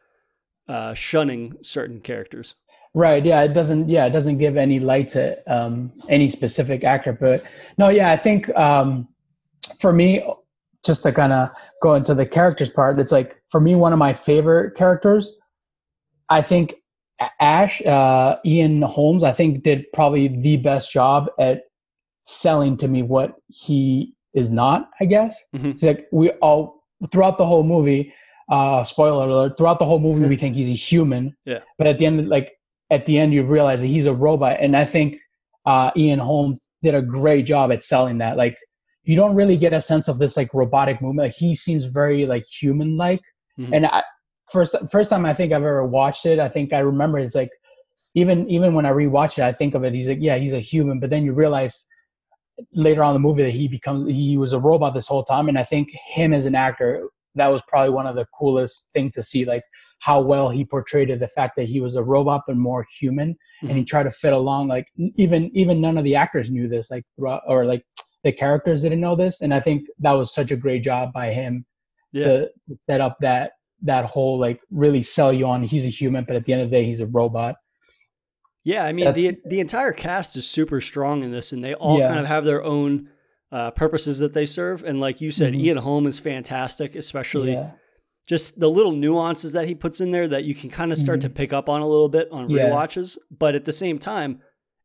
[0.67, 2.55] uh, shunning certain characters.
[2.93, 3.23] Right.
[3.25, 3.41] Yeah.
[3.43, 3.89] It doesn't.
[3.89, 4.05] Yeah.
[4.05, 7.13] It doesn't give any light to um, any specific actor.
[7.13, 7.43] But
[7.77, 7.89] no.
[7.89, 8.11] Yeah.
[8.11, 9.07] I think um,
[9.79, 10.23] for me,
[10.85, 11.49] just to kind of
[11.81, 15.35] go into the characters part, it's like for me one of my favorite characters.
[16.29, 16.75] I think
[17.39, 21.63] Ash, uh, Ian Holmes, I think did probably the best job at
[22.23, 24.89] selling to me what he is not.
[25.01, 25.71] I guess Mhm.
[25.71, 28.13] it's like we all throughout the whole movie.
[28.51, 29.57] Uh, spoiler alert!
[29.57, 31.35] Throughout the whole movie, we think he's a human.
[31.45, 31.59] Yeah.
[31.77, 32.53] But at the end, like
[32.91, 35.15] at the end you realize that he's a robot and i think
[35.67, 38.57] uh, ian holmes did a great job at selling that like
[39.09, 41.25] you don't really get a sense of this like robotic movement.
[41.27, 43.23] Like he seems very like human like
[43.59, 43.69] Mhm.
[43.75, 44.03] and I,
[44.55, 47.51] first first time i think i've ever watched it i think i remember it's like
[48.21, 50.59] even even when i rewatch it i think of it he's like yeah he's a
[50.73, 50.99] human.
[51.01, 51.75] But then you realize
[52.85, 55.47] later on in the movie that he becomes he was a robot this whole time.
[55.49, 55.85] And i think
[56.17, 56.89] him as an actor
[57.35, 59.63] that was probably one of the coolest thing to see like
[59.99, 63.35] how well he portrayed it, the fact that he was a robot but more human.
[63.61, 66.89] And he tried to fit along like even even none of the actors knew this
[66.89, 67.03] like
[67.51, 67.83] or like
[68.23, 71.31] the characters didn't know this and i think that was such a great job by
[71.33, 71.65] him
[72.11, 72.23] Yeah.
[72.27, 73.51] to, to set up that
[73.83, 76.69] that whole like really sell you on he's a human but at the end of
[76.69, 77.55] the day he's a robot
[78.65, 81.73] Yeah, I mean That's- the the entire cast is super strong in this, and they
[81.75, 82.07] all Yeah.
[82.09, 83.09] kind of have their own
[83.51, 84.83] uh, purposes that they serve.
[84.83, 85.61] And like you said, Mhm.
[85.61, 87.71] Ian Holm is fantastic, especially yeah
[88.27, 91.17] just the little nuances that he puts in there that you can kind of start
[91.17, 91.23] Mhm.
[91.23, 92.69] to pick up on a little bit on Yeah.
[92.69, 93.17] rewatches.
[93.31, 94.41] But at the same time,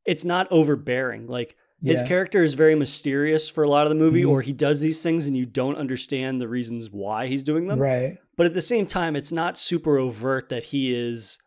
[0.06, 1.26] it's not overbearing.
[1.26, 2.06] Like his Yeah.
[2.08, 4.30] character is very mysterious for a lot of the movie, Mhm.
[4.30, 7.78] or he does these things and you don't understand the reasons why he's doing them.
[7.78, 11.38] right But at the same time, it's not super overt that he is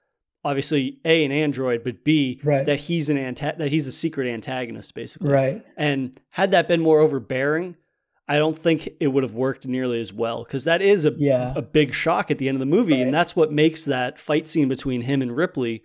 [0.45, 2.65] obviously a an android, but b Right.
[2.65, 5.29] that he's an anta- that he's a secret antagonist basically.
[5.29, 7.75] right And had that been more overbearing,
[8.29, 11.53] I don't think it would have worked nearly as well because that is a yeah
[11.55, 14.47] a big shock at the end of the movie, and that's what makes that fight
[14.47, 15.81] scene between him and Ripley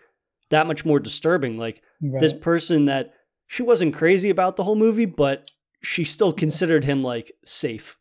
[0.50, 1.56] that much more disturbing.
[1.56, 2.20] Like right.
[2.20, 3.12] this person that
[3.46, 5.50] she wasn't crazy about the whole movie, but
[5.82, 7.96] she still considered him like safe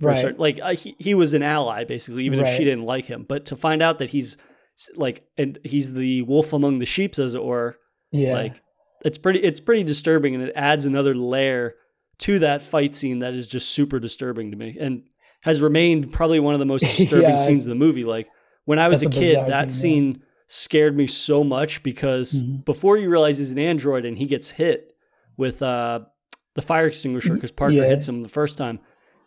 [0.00, 0.18] right.
[0.18, 3.24] certain- like uh, he, he was an ally basically even if she didn't like him.
[3.28, 4.36] But to find out that he's
[4.94, 7.76] like and he's the wolf among the sheeps as it were
[8.10, 8.32] yeah.
[8.32, 8.60] like
[9.04, 11.74] it's pretty it's pretty disturbing and it adds another layer
[12.18, 15.02] to that fight scene that is just super disturbing to me and
[15.42, 17.36] has remained probably one of the most disturbing Yeah.
[17.36, 18.04] scenes of the movie.
[18.04, 18.28] Like
[18.64, 22.64] when i was a kid that scene scared me so much because Mhm.
[22.64, 24.92] before you realize he's an android and he gets hit
[25.36, 26.00] with uh
[26.54, 27.86] the fire extinguisher because parker Yeah.
[27.86, 28.78] hits him the first time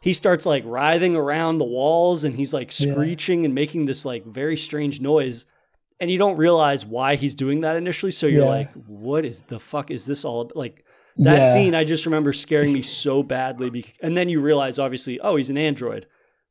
[0.02, 2.94] he starts like writhing around the walls and he's like Yeah.
[2.94, 5.46] screeching and making this like very strange noise
[6.00, 8.50] and you don't realize why he's doing that initially so you're Yeah.
[8.50, 10.56] like what is the fuck is this all about?
[10.56, 10.86] like
[11.18, 11.54] that Yeah.
[11.54, 15.36] scene i just remember scaring me so badly bec- and then you realize obviously oh
[15.36, 16.06] he's an android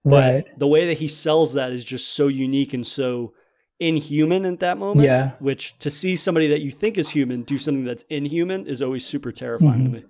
[0.05, 3.33] but right the way that he sells that is just so unique and so
[3.81, 7.59] inhuman at that moment yeah which to see somebody that you think is human do
[7.59, 9.93] something that's inhuman is always super terrifying to Mhm.
[9.93, 10.05] me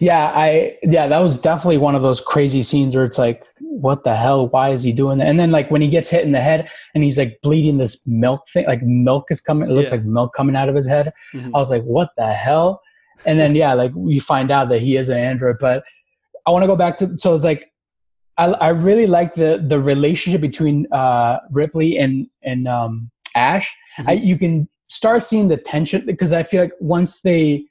[0.00, 4.02] Yeah, I yeah, that was definitely one of those crazy scenes where it's like, what
[4.02, 4.48] the hell?
[4.48, 5.28] Why is he doing that?
[5.28, 8.04] And then like when he gets hit in the head and he's like bleeding this
[8.06, 9.70] milk thing, like milk is coming.
[9.70, 9.98] It looks Yeah.
[9.98, 11.12] like milk coming out of his head.
[11.34, 11.48] Mhm.
[11.54, 12.80] I was like, what the hell?
[13.26, 15.56] And then yeah, like we find out that he is an android.
[15.60, 15.84] But
[16.46, 17.70] I want to go back to so it's like
[18.38, 23.74] I I really like the the relationship between uh Ripley and and um Ash.
[24.06, 27.66] I, you can start seeing the tension because I feel like once they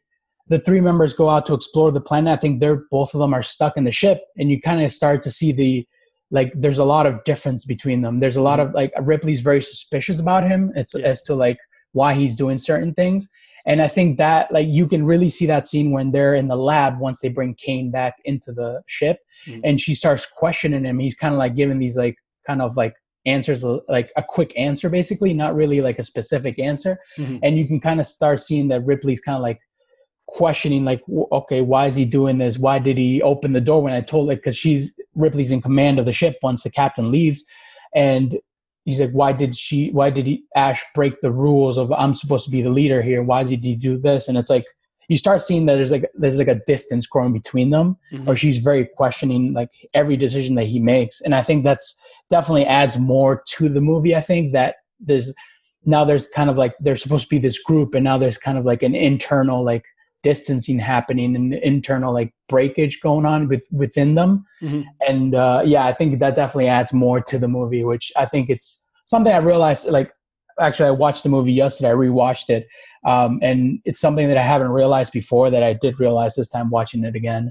[0.50, 3.34] the three members go out to explore the planet, I think they're both of them
[3.34, 5.88] are stuck in the ship, and you kind of start to see the
[6.32, 8.20] like there's a lot of difference between them.
[8.20, 10.72] There's a lot of like Ripley's very suspicious about him.
[10.76, 11.08] It's Yeah.
[11.08, 11.58] as to like
[11.94, 13.30] why he's doing certain things.
[13.68, 16.56] And I think that like you can really see that scene when they're in the
[16.56, 19.62] lab once they bring Kane back into the ship Mhm.
[19.64, 20.98] and she starts questioning him.
[21.00, 22.16] He's kind of like giving these like
[22.48, 22.96] kind of like
[23.26, 26.98] answers like a quick answer basically, not really like a specific answer.
[27.20, 27.40] Mhm.
[27.44, 29.60] And you can kind of start seeing that Ripley's kind of like
[30.30, 31.02] questioning like
[31.32, 34.28] okay why is he doing this why did he open the door when i told
[34.28, 37.46] like because she's ripley's in command of the ship once the captain leaves
[37.96, 38.38] and
[38.88, 42.46] he's like why did she why did he ash break the rules of i'm supposed
[42.46, 43.22] to be the leader here?
[43.22, 44.28] Why did he do this?
[44.28, 44.66] And it's like
[45.10, 48.28] you start seeing that there's like there's like a distance growing between them Mhm.
[48.28, 51.22] or she's very questioning like every decision that he makes.
[51.22, 51.88] And i think that's
[52.30, 55.34] definitely adds more to the movie i think that there's
[55.86, 58.58] now there's kind of like there's supposed to be this group and now there's kind
[58.58, 59.86] of like an internal like
[60.30, 64.84] distancing happening and internal like breakage going on with within them Mhm.
[65.10, 68.50] and uh yeah i think that definitely adds more to the movie which i think
[68.56, 68.68] it's
[69.14, 70.10] something i realized like
[70.68, 72.64] actually i watched the movie yesterday i rewatched it
[73.12, 73.60] um and
[73.90, 77.16] it's something that i haven't realized before that i did realize this time watching it
[77.16, 77.44] again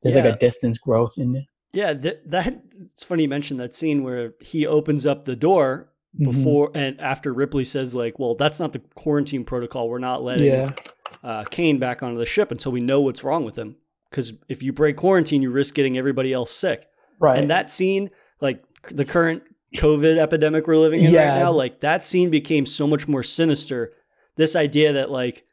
[0.00, 0.24] there's Yeah.
[0.24, 1.46] like a distance growth in it
[1.80, 2.52] Yeah, that, that
[2.94, 6.24] it's funny you mentioned that scene where he opens up the door Mhm.
[6.24, 9.88] before and after Ripley says like, "Well, that's not the quarantine protocol.
[9.88, 10.72] We're not letting yeah
[11.22, 13.76] uh, Kane back onto the ship until we know what's wrong with him.
[14.10, 16.86] Because if you break quarantine, you risk getting everybody else sick."
[17.18, 18.10] right And that scene,
[18.40, 18.60] like
[18.90, 19.42] the current
[19.76, 21.30] COVID epidemic we're living in Yeah.
[21.34, 23.92] right now, like that scene became so much more sinister.
[24.36, 25.44] This idea that like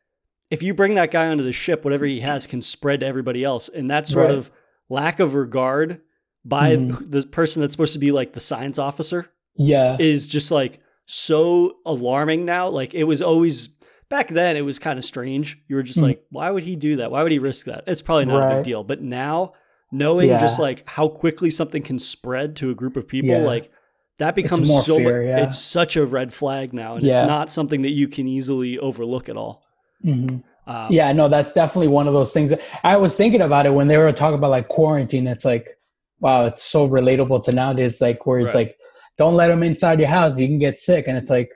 [0.50, 3.44] if you bring that guy onto the ship, whatever he has can spread to everybody
[3.44, 4.38] else, and that sort Right.
[4.38, 4.52] of
[4.90, 6.02] lack of regard
[6.44, 7.12] by Mhm.
[7.12, 11.78] the person that's supposed to be like the science officer yeah is just like so
[11.86, 12.70] alarming now.
[12.70, 13.70] Like it was always
[14.10, 15.58] back then, it was kind of strange.
[15.68, 16.04] You were just Mhm.
[16.04, 17.12] like, why would he do that?
[17.12, 17.84] Why would he risk that?
[17.88, 18.84] It's probably not a big deal.
[18.84, 19.54] But now,
[19.92, 20.38] knowing Yeah.
[20.40, 23.40] just like how quickly something can spread to a group of people, Yeah.
[23.40, 23.72] like
[24.20, 24.98] that becomes so.
[24.98, 25.44] fear, yeah.
[25.44, 29.30] It's such a red flag now, and it's not something that you can easily overlook
[29.30, 29.64] at all.
[30.06, 30.44] Mhm.
[30.68, 33.88] Um, yeah no that's definitely one of those things i was thinking about it when
[33.88, 35.68] they were talking about like quarantine it's like
[36.20, 38.68] wow it's so relatable to nowadays like where it's Right.
[38.68, 38.76] like
[39.20, 40.40] don't let them inside your house.
[40.40, 41.06] You can get sick.
[41.08, 41.52] And it's like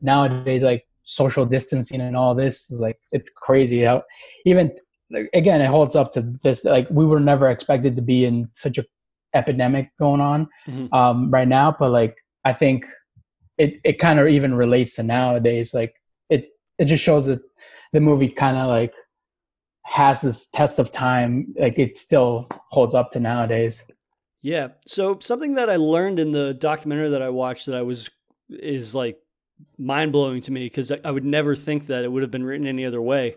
[0.00, 4.02] nowadays like social distancing and all this is like it's crazy how
[4.44, 4.70] even
[5.34, 8.76] again it holds up to this like we were never expected to be in such
[8.76, 8.84] a
[9.34, 10.92] epidemic going on Mhm.
[10.92, 11.74] um right now.
[11.78, 12.84] But like i think
[13.58, 15.72] it it kind of even relates to nowadays.
[15.72, 15.94] Like
[16.28, 16.42] it
[16.78, 17.40] it just shows that
[17.94, 18.94] the movie kind of like
[19.84, 21.54] has this test of time.
[21.58, 23.84] Like it still holds up to nowadays
[24.46, 24.68] Yeah.
[24.86, 28.08] So something that I learned in the documentary that I watched that I was
[28.48, 29.18] is like
[29.76, 32.64] mind blowing to me because I would never think that it would have been written
[32.64, 33.34] any other way.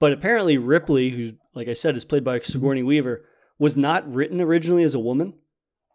[0.00, 3.26] But apparently Ripley, who, like I said, is played by Sigourney Weaver,
[3.58, 5.34] was not written originally as a woman.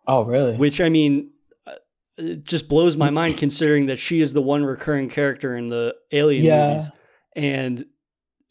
[0.08, 1.32] oh really Which I mean,
[1.66, 1.72] uh,
[2.20, 5.96] it just blows my mind considering that she is the one recurring character in the
[6.12, 6.68] Alien Yeah.
[6.68, 6.92] movies,
[7.36, 7.86] and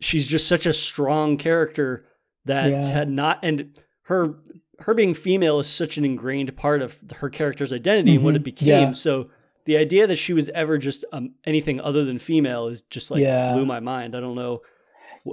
[0.00, 2.04] she's just such a strong character
[2.46, 2.84] that Yeah.
[2.84, 4.34] had not and her
[4.80, 8.40] her being female is such an ingrained part of her character's identity and what it
[8.42, 8.44] Mhm.
[8.44, 8.68] became.
[8.68, 8.92] Yeah.
[8.92, 9.28] So
[9.66, 13.20] the idea that she was ever just um, anything other than female is just like
[13.20, 13.52] Yeah.
[13.52, 14.16] blew my mind.
[14.16, 14.62] I don't know.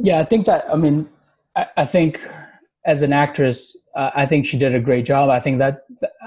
[0.04, 1.08] yeah i think that i mean
[1.56, 2.20] i, I think
[2.86, 5.84] as an actress uh, i think she did a great job i think that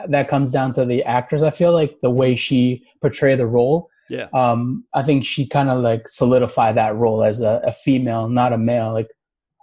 [0.08, 3.90] that comes down to the actress i feel like the way she portrayed the role
[4.08, 4.28] Yeah.
[4.32, 8.52] um i think she kind of like solidified that role as a, a female not
[8.54, 9.08] a male like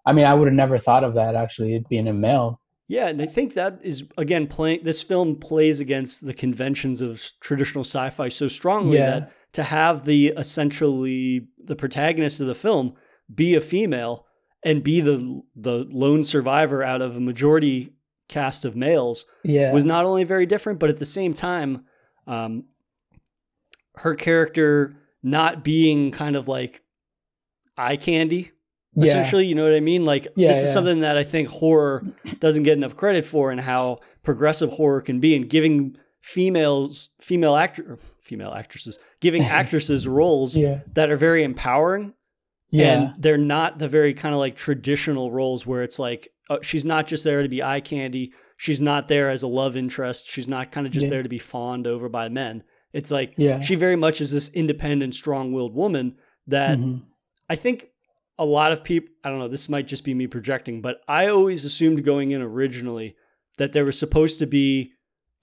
[0.05, 2.59] i mean i would have never thought of that actually being a male
[2.89, 4.81] Yeah, and I think that is again playing.
[4.83, 9.11] This film plays against the conventions of traditional sci-fi so strongly Yeah.
[9.19, 12.93] that to have the essentially the protagonist of the film
[13.33, 14.25] be a female
[14.63, 17.93] and be the the lone survivor out of a majority
[18.29, 21.85] cast of males yeah was not only very different, but at the same time,
[22.25, 22.65] um,
[23.95, 26.81] her character not being kind of like
[27.77, 28.51] eye candy
[28.97, 29.05] yeah.
[29.11, 30.05] essentially you know what i mean?
[30.05, 30.73] Like Yeah, this is yeah.
[30.73, 32.03] something that i think horror
[32.39, 37.55] doesn't get enough credit for and how progressive horror can be and giving females female
[37.55, 40.55] actor female actresses giving actresses roles
[40.93, 42.13] that are very empowering
[42.69, 42.91] yeah.
[42.91, 46.85] and they're not the very kind of like traditional roles where it's like uh, she's
[46.85, 48.31] not just there to be eye candy.
[48.57, 50.29] She's not there as a love interest.
[50.29, 52.63] She's not kind of just there to be fawned over by men.
[52.93, 53.59] It's like yeah.
[53.59, 56.15] she very much is this independent strong-willed woman
[56.47, 57.03] that Mhm.
[57.49, 57.89] I think
[58.39, 61.27] a lot of people, I don't know, this might just be me projecting, but I
[61.27, 63.15] always assumed going in originally
[63.57, 64.93] that there was supposed to be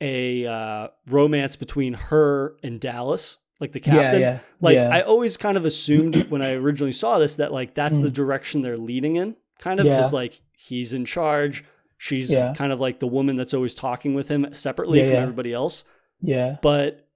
[0.01, 4.21] a uh, romance between her and Dallas, like the captain.
[4.21, 4.39] Yeah, yeah.
[4.61, 4.91] Like yeah.
[4.93, 8.15] I always kind of assumed when I originally saw this that like that's the Mm.
[8.15, 11.65] direction they're leading in, kind of because like he's in charge.
[11.97, 15.85] She's kind of like the woman that's always talking with him separately from everybody else.
[16.21, 16.59] yeah.
[16.61, 17.09] But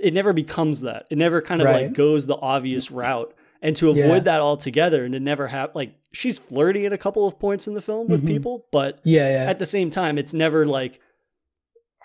[0.00, 1.06] it never becomes that.
[1.10, 3.34] It never kind of like goes the obvious route.
[3.64, 4.18] And to avoid Yeah.
[4.20, 7.74] that altogether, and to never have like she's flirty at a couple of points in
[7.74, 8.26] the film with Mhm.
[8.26, 9.50] people, but Yeah, yeah.
[9.50, 11.00] at the same time, it's never like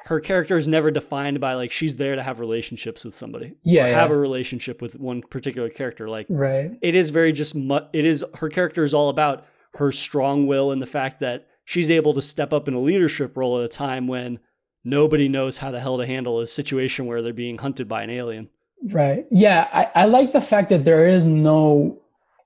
[0.05, 3.55] her character is never defined by like she's there to have relationships with somebody.
[3.63, 3.93] Yeah, or yeah.
[3.99, 6.07] have a relationship with one particular character.
[6.07, 6.71] Like right.
[6.81, 9.43] it is very just mu- it is her character is all about
[9.73, 13.35] her strong will and the fact that she's able to step up in a leadership
[13.35, 14.39] role at a time when
[14.85, 18.09] nobody knows how the hell to handle a situation where they're being hunted by an
[18.09, 18.47] alien.
[18.83, 19.25] Right.
[19.31, 21.99] Yeah, I, I like the fact that there is no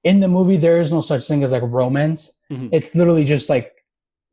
[0.03, 2.32] in the movie there is no such thing as like romance.
[2.51, 2.69] Mhm.
[2.71, 3.71] It's literally just like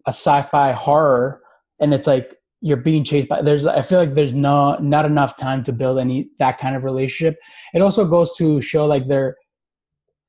[0.07, 1.43] a sci-fi horror
[1.81, 5.37] and it's like you're being chased by there's I feel like there's no not enough
[5.37, 7.39] time to build any that kind of relationship.
[7.75, 9.37] It also goes to show like they're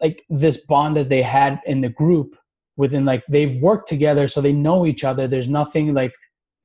[0.02, 2.36] like this bond that they had in the group
[2.78, 5.28] within like they've worked together so they know each other.
[5.28, 6.14] There's nothing like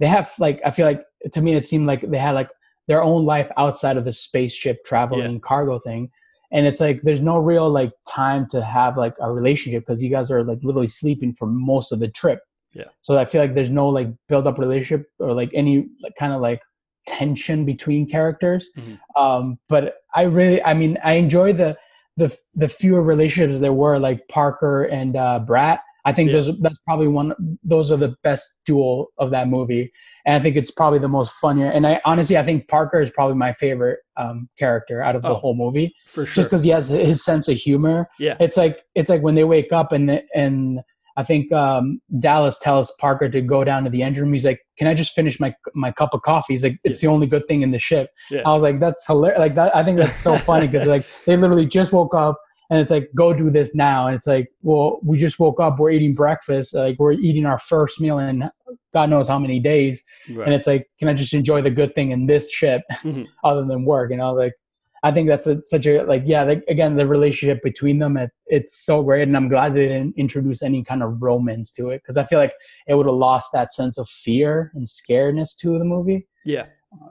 [0.00, 1.02] they have like I feel like
[1.32, 2.50] to me it seemed like they had like
[2.88, 6.10] their own life outside of the spaceship traveling cargo thing.
[6.52, 10.10] And it's like there's no real like time to have like a relationship because you
[10.10, 12.40] guys are like literally sleeping for most of the trip.
[12.76, 12.86] Yeah.
[13.02, 16.32] so i feel like there's no like build up relationship or like any like kind
[16.32, 16.60] of like
[17.06, 18.68] tension between characters.
[18.76, 18.98] Mhm.
[19.16, 21.76] um but i really i mean i enjoy the
[22.16, 26.36] the the fewer relationships there were like parker and uh Brett i think Yeah.
[26.40, 27.32] those that's probably one
[27.62, 29.92] those are the best duel of that movie
[30.26, 31.66] and I think it's probably the most funnier.
[31.70, 35.28] And I honestly, I think Parker is probably my favorite um, character out of the
[35.28, 36.34] Oh, whole movie, For sure.
[36.36, 38.08] just because he has his sense of humor.
[38.18, 38.38] Yeah.
[38.40, 40.80] it's like it's like when they wake up and and
[41.18, 44.32] I think um, Dallas tells Parker to go down to the engine room.
[44.32, 47.06] He's like, "Can I just finish my my cup of coffee?" He's like, "It's the
[47.08, 48.40] only good thing in the ship." Yeah.
[48.46, 51.36] I was like, "That's hilarious!" Like that, I think that's so funny because like they
[51.36, 52.40] literally just woke up.
[52.70, 54.06] And it's like, go do this now.
[54.06, 55.78] And it's like, well, we just woke up.
[55.78, 56.74] We're eating breakfast.
[56.74, 58.48] Like, we're eating our first meal in
[58.92, 60.46] God knows how many days Right.
[60.46, 63.26] and it's like can i just enjoy the good thing in this ship Mhm.
[63.44, 64.54] other than work you know like
[65.02, 68.30] i think that's a, such a like yeah like, again the relationship between them it,
[68.46, 72.00] it's so great and i'm glad they didn't introduce any kind of romance to it
[72.02, 72.54] because i feel like
[72.88, 76.64] it would have lost that sense of fear and scaredness to the movie yeah.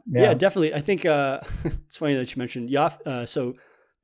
[0.10, 0.34] yeah.
[0.34, 0.74] definitely.
[0.74, 2.98] I think uh, it's funny that you mentioned Yaf.
[3.06, 3.56] Uh, so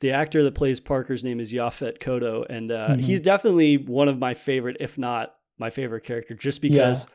[0.01, 3.01] the actor that plays Parker's name is Yaphet Kotto, and uh, Mhm.
[3.01, 7.07] he's definitely one of my favorite, if not my favorite character, just because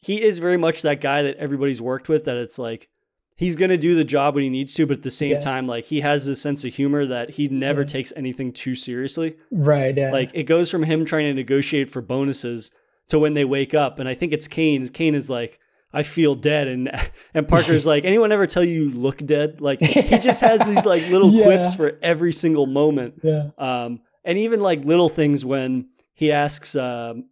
[0.00, 2.24] he is very much that guy that everybody's worked with.
[2.24, 2.88] That it's like
[3.36, 5.38] he's gonna do the job when he needs to, but at the same Yeah.
[5.38, 7.86] time, like he has this sense of humor that he never Yeah.
[7.86, 9.36] takes anything too seriously.
[9.50, 12.70] right yeah Like it goes from him trying to negotiate for bonuses
[13.08, 14.86] to when they wake up, and I think it's Kane.
[14.88, 15.58] Kane is like,
[15.92, 16.90] "I feel dead," and
[17.34, 20.84] and Parker's like, "Anyone ever tell you you look dead?" Like he just has these
[20.84, 21.44] like little Yeah.
[21.44, 26.74] quips for every single moment, yeah um, and even like little things when he asks
[26.76, 27.26] um,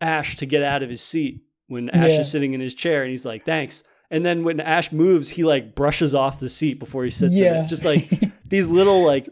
[0.00, 2.20] Ash to get out of his seat when Ash Yeah.
[2.20, 5.44] is sitting in his chair, and he's like, "Thanks." And then when Ash moves, he
[5.44, 7.66] like brushes off the seat before he sits in it.
[7.66, 8.08] Just like
[8.48, 9.28] these little like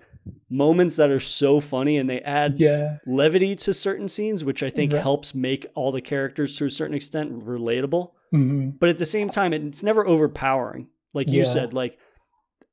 [0.51, 4.69] moments that are so funny and they add yeah levity to certain scenes, which I
[4.71, 5.01] think Right.
[5.03, 8.11] helps make all the characters to a certain extent relatable.
[8.31, 10.89] Hmm But at the same time, it's never overpowering.
[11.15, 11.45] Like you Yeah.
[11.45, 11.99] said, like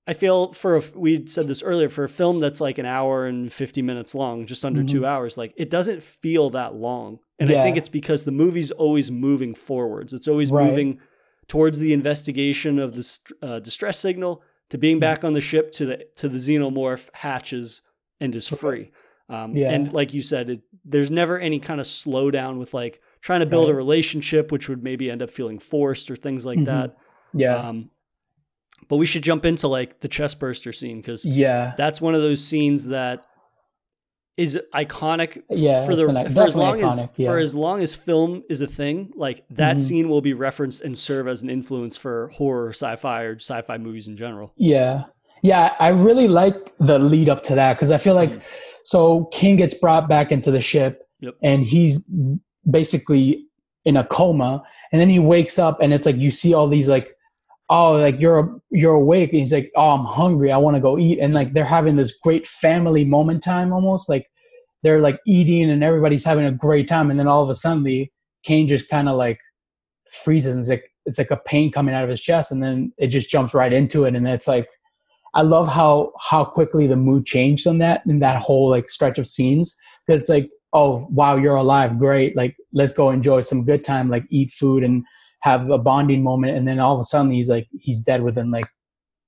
[0.06, 3.26] I feel for a we said this earlier for a film that's like an hour
[3.26, 4.88] and 50 minutes long, just under Mhm.
[4.90, 7.20] 2 hours, like it doesn't feel that long.
[7.40, 10.14] And I think it's because the movie's always moving forwards.
[10.14, 10.68] It's always Right.
[10.68, 11.00] moving
[11.48, 15.86] towards the investigation of the uh, distress signal to being back on the ship to
[15.86, 17.82] the to the xenomorph hatches
[18.20, 18.90] and is free.
[19.30, 19.72] Um, Yeah.
[19.72, 23.46] And like you said, it, there's never any kind of slowdown with like trying to
[23.48, 26.66] build a relationship, which would maybe end up feeling forced or things like Mhm.
[26.66, 26.96] that.
[27.36, 27.90] yeah Um,
[28.90, 32.22] but we should jump into like the chest burster scene because yeah that's one of
[32.22, 33.24] those scenes that
[34.38, 37.28] is iconic yeah for the an- for as long as yeah.
[37.30, 39.12] for as long as film is a thing.
[39.16, 39.80] Like that Mhm.
[39.80, 44.08] scene will be referenced and serve as an influence for horror, sci-fi, or sci-fi movies
[44.08, 44.54] in general.
[44.58, 45.06] Yeah.
[45.44, 48.42] Yeah, I really like the lead up to that because I feel like Mhm.
[48.86, 51.36] so Kane gets brought back into the ship Yep.
[51.42, 52.08] and he's
[52.70, 53.46] basically
[53.86, 56.88] in a coma and then he wakes up and it's like you see all these
[56.88, 57.16] like
[57.70, 60.98] oh like you're you're awake and he's like oh I'm hungry I want to go
[60.98, 64.28] eat and like they're having this great family moment time almost like
[64.84, 68.08] they're like eating and everybody's having a great time and then all of a sudden
[68.44, 69.40] Kane just kind of like
[70.10, 73.08] freezes it's like it's like a pain coming out of his chest and then it
[73.08, 74.70] just jumps right into it and it's like
[75.34, 79.18] I love how how quickly the mood changed on that in that whole like stretch
[79.18, 83.64] of scenes because it's like oh wow you're alive great like let's go enjoy some
[83.64, 85.04] good time like eat food and
[85.42, 86.56] have a bonding moment.
[86.56, 88.66] And then all of a sudden he's like he's dead within like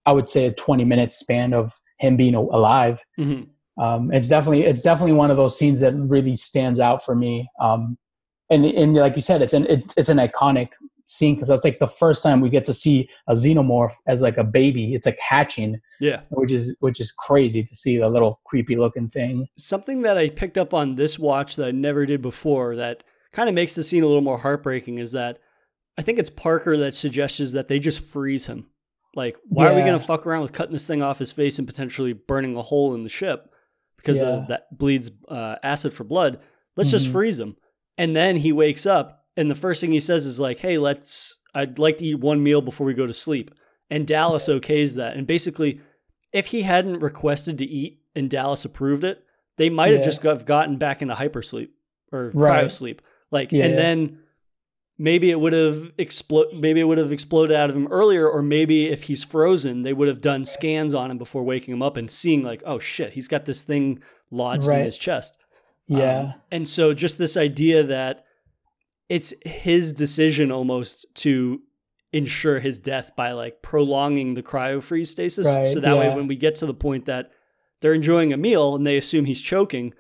[0.06, 3.02] i would say a 20 minute span of him being alive.
[3.18, 3.44] Hmm
[3.78, 7.50] um, it's definitely it's definitely one of those scenes that really stands out for me.
[7.60, 7.98] Um,
[8.50, 10.70] and and like you said it's an it, it's an iconic
[11.08, 14.38] scene because that's like the first time we get to see a xenomorph as like
[14.38, 16.22] a baby it's like hatching Yeah.
[16.30, 20.30] which is which is crazy to see the little creepy looking thing Something that I
[20.30, 23.04] picked up on this watch that I never did before that
[23.34, 25.40] kind of makes the scene a little more heartbreaking is that
[25.98, 28.68] I think it's Parker that suggests that they just freeze him.
[29.16, 31.58] Like, why are we going to fuck around with cutting this thing off his face
[31.58, 33.50] and potentially burning a hole in the ship
[33.96, 34.28] because Yeah.
[34.28, 36.40] of that bleeds uh, acid for blood?
[36.76, 37.12] Let's just Mhm.
[37.14, 37.56] freeze him.
[37.98, 41.38] And then he wakes up, and the first thing he says is like, "Hey, let's.
[41.54, 43.52] I'd like to eat one meal before we go to sleep."
[43.90, 45.16] And Dallas okays that.
[45.16, 45.80] And basically,
[46.34, 49.24] if he hadn't requested to eat and Dallas approved it,
[49.58, 50.06] they might have Yeah.
[50.06, 51.70] just got, gotten back into hypersleep
[52.12, 52.66] or Right.
[52.66, 53.00] cryosleep.
[53.32, 53.80] Like, Yeah, and yeah.
[53.80, 54.20] then
[54.98, 56.48] maybe it would have explode.
[56.54, 59.94] Maybe it would have exploded out of him earlier, or maybe if he's frozen, they
[59.94, 63.14] would have done scans on him before waking him up and seeing like, oh shit,
[63.14, 65.38] he's got this thing lodged in his chest.
[65.88, 68.25] yeah Um, and so just this idea that
[69.10, 71.62] it's his decision almost to
[72.14, 75.46] ensure his death by like prolonging the cryo freeze stasis.
[75.48, 77.32] Right, so that way when we get to the point that
[77.82, 79.94] they're enjoying a meal and they assume he's choking,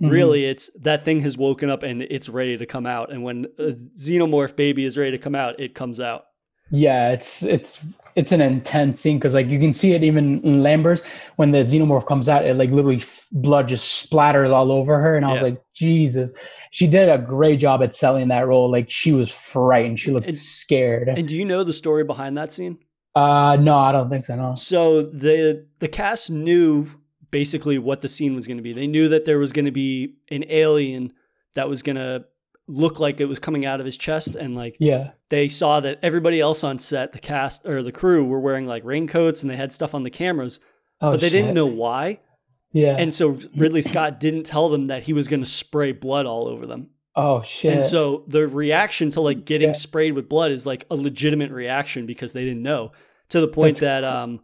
[0.00, 0.10] Mhm.
[0.10, 3.10] really it's that thing has woken up and it's ready to come out.
[3.12, 6.24] And when a xenomorph baby is ready to come out, it comes out.
[6.70, 7.84] Yeah, it's it's
[8.16, 11.02] it's an intense scene because like you can see it even in Lambert's
[11.36, 15.16] when the xenomorph comes out, it like literally f- blood just splatters all over her,
[15.16, 16.30] and I was like, Jesus,
[16.70, 18.70] she did a great job at selling that role.
[18.70, 21.08] Like she was frightened, she looked And- scared.
[21.08, 22.78] And do you know the story behind that scene?
[23.14, 24.36] uh, no, I don't think so.
[24.36, 24.54] No.
[24.56, 26.86] So the the cast knew
[27.30, 28.72] basically what the scene was going to be.
[28.72, 31.12] They knew that there was going to be an alien
[31.54, 32.24] that was going to
[32.68, 35.12] look like it was coming out of his chest and like Yeah.
[35.28, 38.84] they saw that everybody else on set, the cast or the crew were wearing like
[38.84, 40.60] raincoats and they had stuff on the cameras,
[41.00, 41.42] Oh, but they shit.
[41.42, 42.20] didn't know why.
[42.76, 42.96] Yeah.
[42.98, 46.46] And so Ridley Scott didn't tell them that he was going to spray blood all
[46.46, 46.90] over them.
[47.14, 47.72] oh shit.
[47.72, 49.74] And so the reaction to like getting Yeah.
[49.74, 52.92] sprayed with blood is like a legitimate reaction because they didn't know.
[53.30, 54.40] To the point That's- that um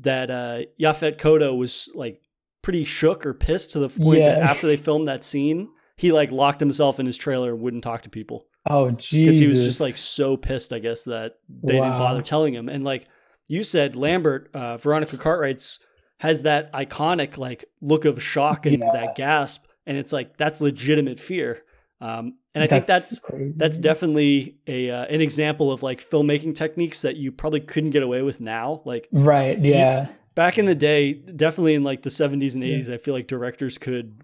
[0.00, 2.20] that uh Yaphet Kotto was like
[2.62, 6.30] pretty shook or pissed to the point that after they filmed that scene, he like
[6.30, 9.20] locked himself in his trailer and wouldn't talk to people oh jeez.
[9.20, 12.68] because he was just like so pissed, I guess, that they didn't bother telling him.
[12.68, 13.06] And like
[13.48, 15.78] you said, Lambert, uh, Veronica Cartwright's
[16.18, 18.90] has that iconic like look of shock and Yeah.
[18.92, 21.62] that gasp, and it's like that's legitimate fear.
[22.00, 23.52] Um, and I think that's crazy.
[23.56, 28.02] that's definitely a uh, an example of like filmmaking techniques that you probably couldn't get
[28.02, 28.82] away with now.
[28.84, 29.58] Like right.
[29.58, 30.08] Yeah.
[30.34, 33.78] back in the day, definitely in like the 70s and 80s, I feel like directors
[33.78, 34.22] could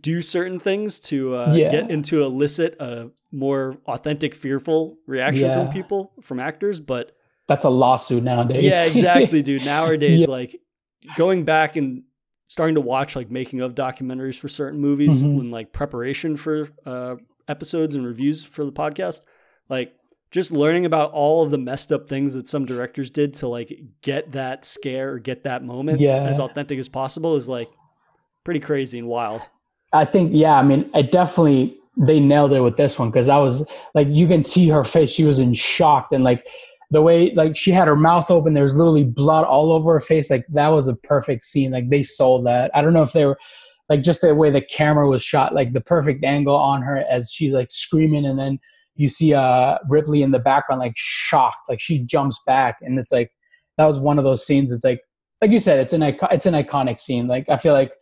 [0.00, 1.70] do certain things to uh, Yeah.
[1.70, 5.64] get and to elicit a more authentic, fearful reaction Yeah.
[5.64, 6.80] from people, from actors.
[6.80, 7.12] But
[7.48, 8.64] That's a lawsuit nowadays.
[8.64, 9.64] yeah, exactly, dude.
[9.64, 10.26] Nowadays, Yeah.
[10.26, 10.60] like
[11.16, 12.02] going back and
[12.48, 15.36] starting to watch like making of documentaries for certain movies Mhm.
[15.36, 17.16] when like preparation for uh,
[17.48, 19.22] episodes and reviews for the podcast,
[19.68, 19.94] like
[20.30, 23.72] just learning about all of the messed up things that some directors did to like
[24.02, 26.22] get that scare or get that moment Yeah.
[26.24, 27.68] as authentic as possible is like
[28.44, 29.42] pretty crazy and wild.
[29.92, 33.36] I think, yeah, I mean, I definitely they nailed it with this one because I
[33.36, 36.46] was like, you can see her face; she was in shock, and like
[36.92, 40.00] the way, like she had her mouth open, there was literally blood all over her
[40.00, 40.30] face.
[40.30, 41.72] Like that was a perfect scene.
[41.72, 42.70] Like they sold that.
[42.74, 43.38] I don't know if they were
[43.88, 47.32] like just the way the camera was shot, like the perfect angle on her as
[47.32, 48.60] she's like screaming, and then
[48.94, 53.10] you see uh Ripley in the background, like shocked, like she jumps back, and it's
[53.10, 53.32] like
[53.78, 54.70] that was one of those scenes.
[54.70, 55.00] It's like,
[55.40, 57.26] like you said, it's an icon- it's an iconic scene.
[57.26, 57.92] Like I feel like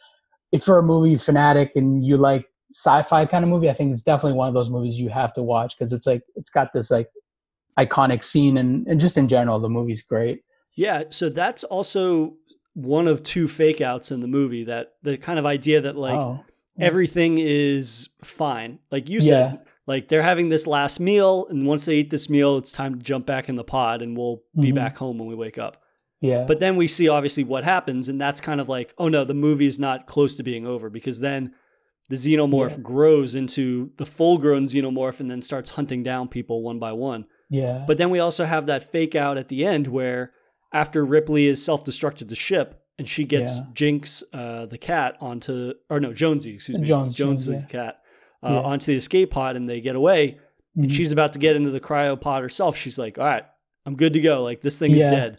[0.51, 4.03] if you're a movie fanatic and you like sci-fi kind of movie, I think it's
[4.03, 6.91] definitely one of those movies you have to watch because it's like it's got this
[6.91, 7.07] like
[7.87, 10.43] iconic scene and, and just in general the movie's great.
[10.77, 12.35] Yeah, so that's also
[12.75, 16.19] one of two fake outs in the movie that the kind of idea that like
[16.19, 16.45] oh,
[16.79, 18.79] everything is fine.
[18.91, 19.29] Like you Yeah.
[19.53, 22.95] said, like they're having this last meal, and once they eat this meal, it's time
[22.97, 24.77] to jump back in the pod, and we'll be Mhm.
[24.77, 25.83] back home when we wake up.
[26.23, 29.25] yeah, But then we see obviously what happens, and that's kind of like, oh no,
[29.25, 31.53] the movie is not close to being over because then
[32.11, 32.83] the xenomorph Yeah.
[32.83, 37.25] grows into the full-grown xenomorph and then starts hunting down people one by one.
[37.51, 40.33] Yeah, But then we also have that fake out at the end where
[40.73, 43.67] after Ripley is self-destructed the ship and she gets Yeah.
[43.75, 47.63] Jinx, uh, the cat, onto or no Jonesy, excuse me, Jones, Jones, Jones, the yeah.
[47.67, 47.99] cat,
[48.43, 48.61] uh, Yeah.
[48.61, 50.39] onto the escape pod and they get away.
[50.77, 50.93] And Mhm.
[50.95, 52.77] she's about to get into the cryopod herself.
[52.77, 53.45] She's like, "All right,
[53.85, 54.43] I'm good to go.
[54.45, 55.07] Like this thing Yeah.
[55.09, 55.39] is dead."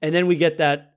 [0.00, 0.94] And then we get that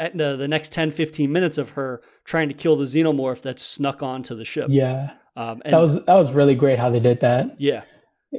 [0.00, 3.62] at the, the next 10, 15 minutes of her trying to kill the xenomorph that's
[3.62, 4.66] snuck onto the ship.
[4.68, 5.12] yeah.
[5.36, 7.54] Um, and that was that was really great how they did that.
[7.60, 7.82] Yeah,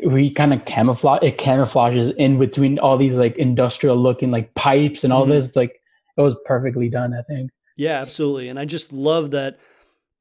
[0.06, 5.04] we kind of camouflage it camouflages in between all these like industrial looking like pipes
[5.04, 5.32] and all mm-hmm.
[5.32, 5.50] this.
[5.50, 5.82] It's like
[6.18, 7.14] it was perfectly done.
[7.14, 7.52] I think.
[7.76, 9.60] Yeah, absolutely, and I just love that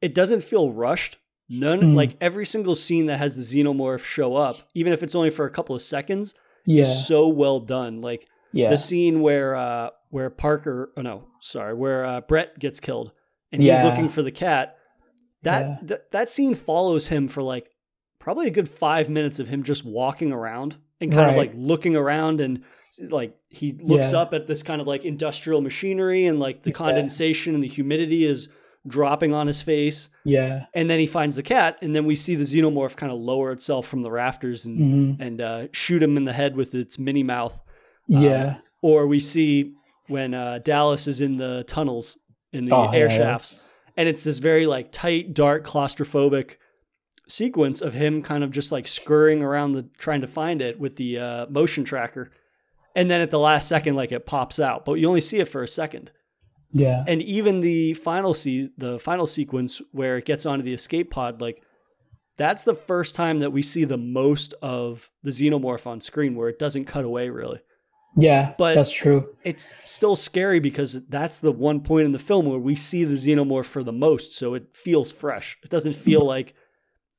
[0.00, 1.18] it doesn't feel rushed.
[1.48, 1.94] None mm.
[1.96, 5.46] like every single scene that has the xenomorph show up, even if it's only for
[5.46, 6.82] a couple of seconds, yeah.
[6.82, 8.00] is so well done.
[8.00, 8.70] Like yeah.
[8.70, 13.12] the scene where uh where Parker, oh no, sorry, where uh, Brett gets killed
[13.52, 13.76] and yeah.
[13.76, 14.76] he's looking for the cat.
[15.42, 15.88] That yeah.
[15.88, 17.69] th- that scene follows him for like
[18.20, 21.30] probably a good five minutes of him just walking around and kind right.
[21.30, 22.62] of like looking around and
[23.08, 24.18] like he looks yeah.
[24.18, 28.24] up at this kind of like industrial machinery and like the condensation and the humidity
[28.24, 28.48] is
[28.86, 30.10] dropping on his face.
[30.24, 30.66] Yeah.
[30.74, 33.52] And then he finds the cat, and then we see the xenomorph kind of lower
[33.52, 35.22] itself from the rafters and mm-hmm.
[35.22, 37.58] and uh, shoot him in the head with its mini mouth.
[38.06, 38.44] Yeah.
[38.44, 39.74] Um, or we see
[40.08, 42.18] when uh, Dallas is in the tunnels
[42.52, 43.62] in the oh, air yeah, shafts,
[43.96, 46.56] and it's this very like tight, dark, claustrophobic
[47.30, 50.96] sequence of him kind of just like scurrying around the trying to find it with
[50.96, 52.30] the uh, motion tracker,
[52.94, 55.48] and then at the last second, like it pops out, but you only see it
[55.48, 56.10] for a second.
[56.72, 57.04] Yeah.
[57.06, 61.40] And even the final se- the final sequence where it gets onto the escape pod,
[61.40, 61.62] like
[62.36, 66.48] that's the first time that we see the most of the xenomorph on screen where
[66.48, 67.60] it doesn't cut away really.
[68.16, 69.36] Yeah, but that's true.
[69.44, 73.14] It's still scary because that's the one point in the film where we see the
[73.14, 75.56] xenomorph for the most, so it feels fresh.
[75.62, 76.54] It doesn't feel like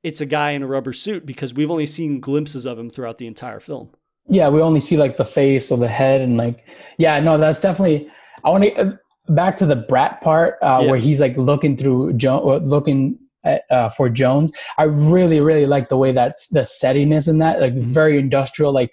[0.02, 3.18] it's a guy in a rubber suit because we've only seen glimpses of him throughout
[3.18, 3.90] the entire film.
[4.28, 6.66] Yeah, we only see like the face or the head, and like,
[6.98, 8.08] yeah, no, that's definitely.
[8.44, 8.96] I want to uh,
[9.28, 10.90] back to the Brett part uh, yeah.
[10.90, 14.52] where he's like looking through jo- looking at, uh, for Jones.
[14.78, 17.92] I really, really like the way that the setting is in that, like mm-hmm.
[17.92, 18.92] very industrial, like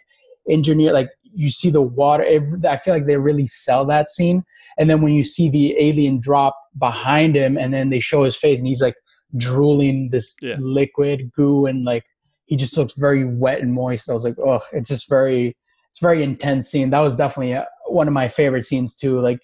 [0.49, 2.24] engineer, like you see the water.
[2.24, 4.43] It, I feel like they really sell that scene.
[4.78, 8.36] And then when you see the alien drop behind him, and then they show his
[8.36, 8.95] face, and he's like
[9.38, 10.55] drooling this yeah.
[10.59, 12.03] liquid goo, and like
[12.45, 14.09] he just looks very wet and moist.
[14.09, 15.55] I was like, oh, it's just very,
[15.91, 16.89] it's very intense scene.
[16.89, 19.21] That was definitely a, uh, one of my favorite scenes too.
[19.21, 19.39] Like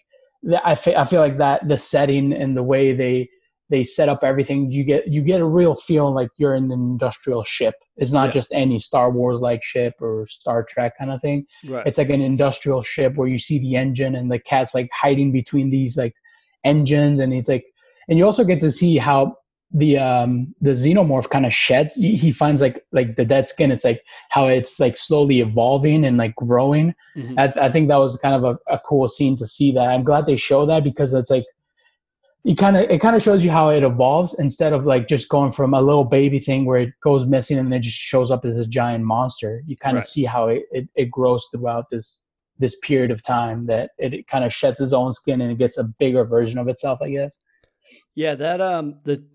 [0.64, 3.30] I feel, I feel like that the setting and the way they
[3.70, 6.72] they set up everything, you get you get a real feeling like you're in an
[6.72, 7.76] industrial ship.
[7.98, 8.32] It's not yeah.
[8.32, 11.46] just any Star Wars like ship or Star Trek kind of thing.
[11.68, 11.86] Right.
[11.88, 15.32] It's like an industrial ship where you see the engine and the cat's like hiding
[15.32, 16.14] between these like
[16.64, 17.66] engines, and he's like,
[18.08, 19.36] and you also get to see how
[19.72, 23.72] the um the xenomorph kind of sheds he finds like like the dead skin.
[23.72, 26.94] It's like how it's like slowly evolving and like growing.
[27.16, 27.40] Mm-hmm.
[27.40, 29.88] I, I, think that was kind of a, a cool scene to see that.
[29.88, 31.46] I'm glad they show that because it's like
[32.46, 35.30] you kind of it kind of shows you how it evolves instead of like just
[35.30, 38.30] going from a little baby thing where it goes missing and then it just shows
[38.30, 39.64] up as a giant monster.
[39.66, 40.06] You kind of right.
[40.06, 44.28] see how it, it, it grows throughout this this period of time that it, it
[44.28, 47.10] kind of sheds its own skin and it gets a bigger version of itself i
[47.10, 47.40] guess.
[48.16, 49.26] Yeah that um the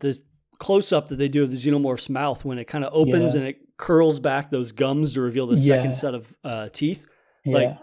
[0.00, 0.18] the
[0.58, 3.40] close up that they do of the xenomorph's mouth when it kind of opens yeah.
[3.40, 5.76] and it curls back those gums to reveal the yeah.
[5.76, 7.06] second set of uh, teeth.
[7.44, 7.54] Yeah.
[7.54, 7.78] Like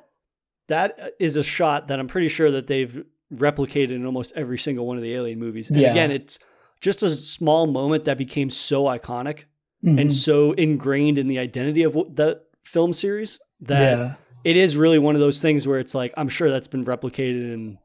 [0.67, 3.03] that is a shot that I'm pretty sure that they've
[3.33, 5.69] replicated in almost every single one of the Alien movies.
[5.69, 6.37] And again, it's
[6.81, 9.45] just a small moment that became so iconic
[9.83, 9.97] mm-hmm.
[9.97, 15.15] and so ingrained in the identity of the film series that it is really one
[15.15, 17.77] of those things where it's like I'm sure that's been replicated in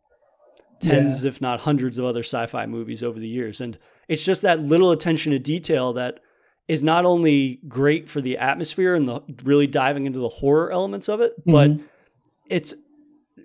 [0.81, 3.61] tens, if not hundreds, of other sci-fi movies over the years.
[3.61, 3.79] And
[4.11, 6.19] it's just that little attention to detail that
[6.67, 11.09] is not only great for the atmosphere and the really diving into the horror elements
[11.09, 11.53] of it, mm-hmm.
[11.53, 11.87] but
[12.49, 12.75] it's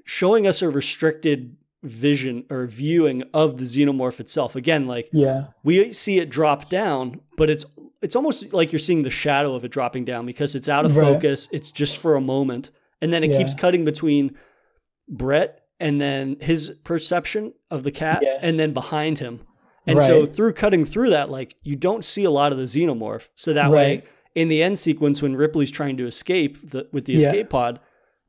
[0.05, 4.55] showing us a restricted vision or viewing of the xenomorph itself.
[4.55, 7.63] Again, like yeah, we see it drop down, but it's
[8.01, 10.97] it's almost like you're seeing the shadow of it dropping down because it's out of
[10.97, 11.05] right.
[11.05, 11.47] focus.
[11.51, 12.71] It's just for a moment,
[13.03, 13.37] and then it yeah.
[13.37, 14.35] keeps cutting between
[15.07, 18.39] Brett and then his perception of the cat, yeah.
[18.41, 19.41] and then behind him,
[19.87, 20.05] and right.
[20.05, 23.29] so through cutting through that, like you don't see a lot of the xenomorph.
[23.35, 23.71] So that right.
[23.71, 27.19] way, in the end sequence, when Ripley's trying to escape the, with the yeah.
[27.19, 27.79] escape pod,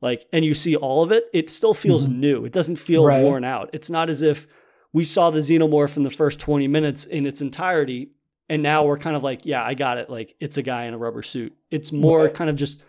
[0.01, 2.19] like, and you see all of it, it still feels mm-hmm.
[2.19, 2.45] new.
[2.45, 3.23] It doesn't feel right.
[3.23, 3.69] worn out.
[3.73, 4.47] It's not as if
[4.93, 8.11] we saw the xenomorph in the first 20 minutes in its entirety.
[8.49, 10.09] And now we're kind of like, yeah, I got it.
[10.09, 11.53] Like, it's a guy in a rubber suit.
[11.71, 12.83] It's more kind of just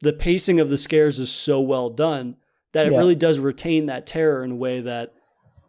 [0.00, 2.36] the pacing of the scares is so well done
[2.72, 2.98] that it yeah.
[2.98, 5.14] really does retain that terror in a way that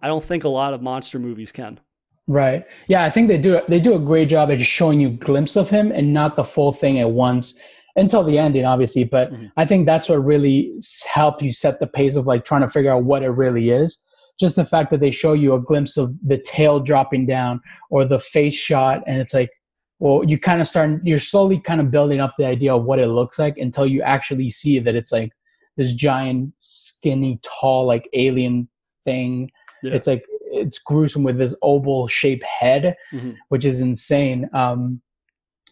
[0.01, 1.79] I don't think a lot of monster movies can.
[2.27, 2.65] Right.
[2.87, 5.11] Yeah, I think they do they do a great job at just showing you a
[5.11, 7.59] glimpse of him and not the full thing at once
[7.95, 9.03] until the ending, obviously.
[9.03, 9.47] But mm-hmm.
[9.57, 10.73] I think that's what really
[11.11, 14.01] helped you set the pace of like trying to figure out what it really is.
[14.39, 17.61] Just the fact that they show you a glimpse of the tail dropping down
[17.91, 19.51] or the face shot, and it's like,
[19.99, 22.99] well, you kind of start, you're slowly kind of building up the idea of what
[22.99, 25.31] it looks like until you actually see that it's like
[25.77, 28.67] this giant, skinny, tall, like alien
[29.05, 29.51] thing.
[29.83, 29.93] Yeah.
[29.93, 33.35] It's like it's gruesome with this oval shaped head, Mhm.
[33.49, 34.49] which is insane.
[34.53, 35.01] Um,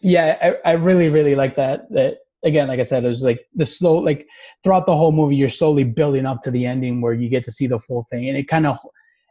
[0.02, 1.90] yeah, I, I really really like that.
[1.90, 4.26] That again, like I said, it was like the slow like
[4.62, 7.52] throughout the whole movie, you're slowly building up to the ending where you get to
[7.52, 8.78] see the full thing, and it kind of.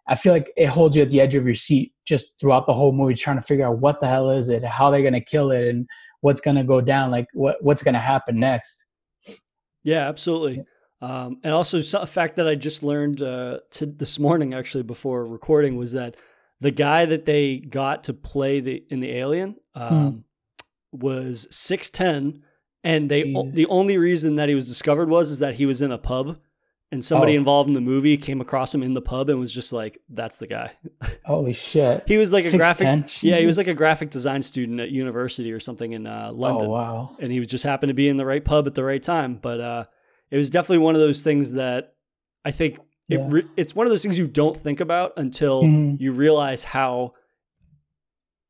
[0.08, 2.74] I feel like it holds you at the edge of your seat just throughout the
[2.74, 5.52] whole movie, trying to figure out what the hell is it, how they're gonna kill
[5.52, 5.88] it, and
[6.22, 8.86] what's gonna go down, like what what's gonna happen next.
[9.84, 10.64] Yeah, absolutely.
[11.02, 15.26] Um, and also, a fact that I just learned uh, to this morning, actually, before
[15.26, 16.16] recording, was that
[16.60, 20.26] the guy that they got to play the in the Alien um,
[20.92, 22.44] was six ten,
[22.84, 25.82] and they o- the only reason that he was discovered was is that he was
[25.82, 26.38] in a pub,
[26.92, 27.38] and somebody Oh.
[27.40, 30.38] involved in the movie came across him in the pub and was just like, "That's
[30.38, 30.72] the guy."
[31.26, 32.04] Holy shit!
[32.06, 33.24] He was like a graphic, 6'10"?
[33.24, 36.68] yeah, he was like a graphic design student at university or something in uh, London
[36.68, 37.16] Oh wow!
[37.20, 39.40] and he was just happened to be in the right pub at the right time.
[39.42, 39.86] But uh,
[40.32, 41.94] it was definitely one of those things that
[42.44, 42.80] I think
[43.10, 46.00] it re- it's one of those things you don't think about until Mhm.
[46.00, 47.14] you realize how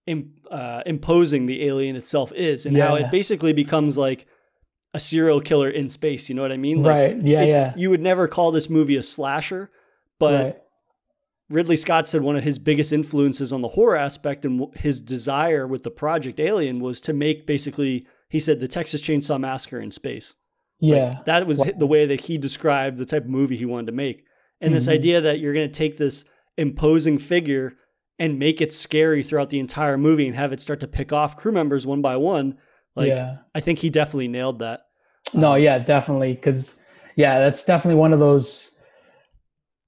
[0.08, 4.26] Im- uh, imposing the alien itself is, and how it basically becomes like
[4.94, 6.28] a serial killer in space.
[6.28, 6.82] You know what I mean?
[6.82, 7.22] Like, right?
[7.24, 7.74] Yeah, yeah.
[7.78, 9.70] You would never call this movie a slasher,
[10.20, 10.58] but right.
[11.50, 15.68] Ridley Scott said one of his biggest influences on the horror aspect and his desire
[15.68, 19.92] with the Project Alien was to make basically, he said, the Texas Chainsaw Massacre in
[19.92, 20.36] space.
[20.82, 21.66] Like, Yeah, that was Wow.
[21.78, 24.24] the way that he described the type of movie he wanted to make.
[24.60, 24.94] And this Mhm.
[24.94, 26.26] idea that you're going to take this
[26.58, 27.74] imposing figure
[28.20, 31.36] and make it scary throughout the entire movie and have it start to pick off
[31.38, 32.56] crew members one by one.
[32.96, 33.38] Like, yeah.
[33.56, 34.82] I think he definitely nailed that.
[35.34, 36.34] No, Um, yeah, definitely.
[36.34, 36.80] Because
[37.16, 38.80] yeah, that's definitely one of those.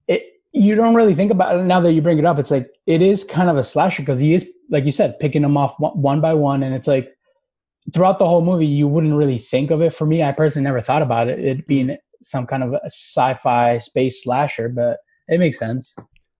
[0.07, 2.37] It you don't really think about it now that you bring it up.
[2.39, 5.41] It's like it is kind of a slasher because he is, like you said, picking
[5.41, 7.09] them off one, one by one, and it's like
[7.93, 9.91] throughout the whole movie, you wouldn't really think of it.
[9.93, 13.77] For me, I personally never thought about it it being some kind of a sci-fi
[13.79, 15.95] space slasher, but it makes sense.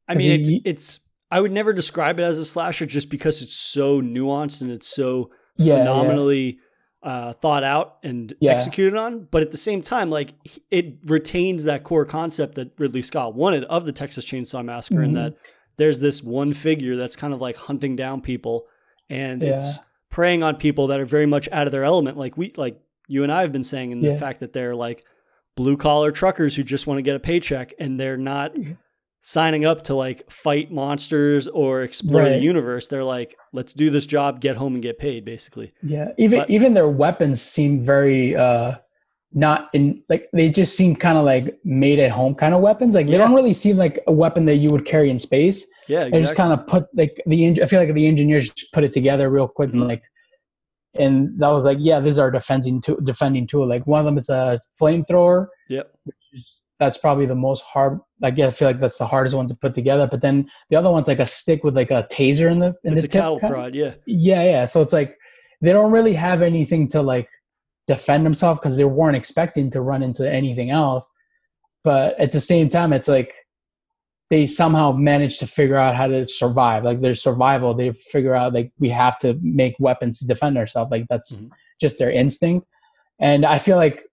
[0.08, 1.00] I mean, it, it's,
[1.32, 4.88] I would never describe it as a slasher just because it's so nuanced and it's
[4.88, 5.80] so Yeah, yeah.
[5.80, 6.60] phenomenally
[7.02, 8.54] uh, thought out and Yeah.
[8.54, 9.28] executed on.
[9.30, 10.34] But at the same time, like
[10.72, 15.06] it retains that core concept that Ridley Scott wanted of the Texas Chainsaw Massacre, Mhm.
[15.06, 15.34] and that
[15.76, 18.64] there's this one figure that's kind of like hunting down people,
[19.10, 19.56] and Yeah.
[19.56, 19.80] it's
[20.14, 23.24] preying on people that are very much out of their element, like we, like you
[23.24, 25.04] and I have been saying, and the fact that they're like
[25.58, 28.74] blue collar truckers who just want to get a paycheck, and they're not Yeah.
[29.22, 32.88] signing up to like fight monsters or explore the universe.
[32.88, 35.74] They're like, let's do this job, get home and get paid, basically.
[35.82, 38.76] Yeah, even But- even their weapons seem very uh
[39.36, 42.94] not in like they just seem kind of like made at home kind of weapons.
[42.96, 43.18] Like they Yeah.
[43.20, 45.66] don't really seem like a weapon that you would carry in space.
[45.88, 48.84] Yeah, They just kind of put like the I feel like the engineers just put
[48.84, 49.74] it together real quick Mhm.
[49.80, 50.04] and like
[50.96, 52.98] and that was like yeah, this is our defending tool.
[53.02, 53.68] Defending tool.
[53.68, 55.48] Like one of them is a flamethrower.
[55.70, 55.92] Yep.
[56.06, 58.00] Which is, that's probably the most hard.
[58.22, 60.06] Like yeah, I feel like that's the hardest one to put together.
[60.08, 62.94] But then the other one's like a stick with like a taser in the in
[62.94, 63.42] It's the a tip.
[63.42, 63.94] kind- prod, yeah.
[64.06, 64.66] yeah, yeah.
[64.66, 65.18] So it's like
[65.62, 67.28] they don't really have anything to like
[67.88, 71.12] defend themselves because they weren't expecting to run into anything else.
[71.84, 73.34] But at the same time, it's like
[74.30, 76.84] they somehow managed to figure out how to survive.
[76.84, 80.92] Like their survival, they figure out like we have to make weapons to defend ourselves.
[80.92, 81.50] Like that's Mhm.
[81.82, 82.66] just their instinct.
[83.20, 84.04] And I feel like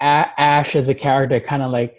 [0.00, 1.98] A- Ash as a character, kind of like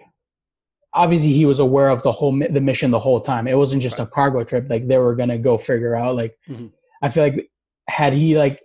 [0.94, 3.48] obviously he was aware of the whole mi- the mission the whole time.
[3.48, 4.70] It wasn't just a cargo trip.
[4.70, 6.16] Like they were gonna go figure out.
[6.16, 6.72] Like Mhm.
[7.02, 7.50] I feel like
[7.90, 8.62] had he like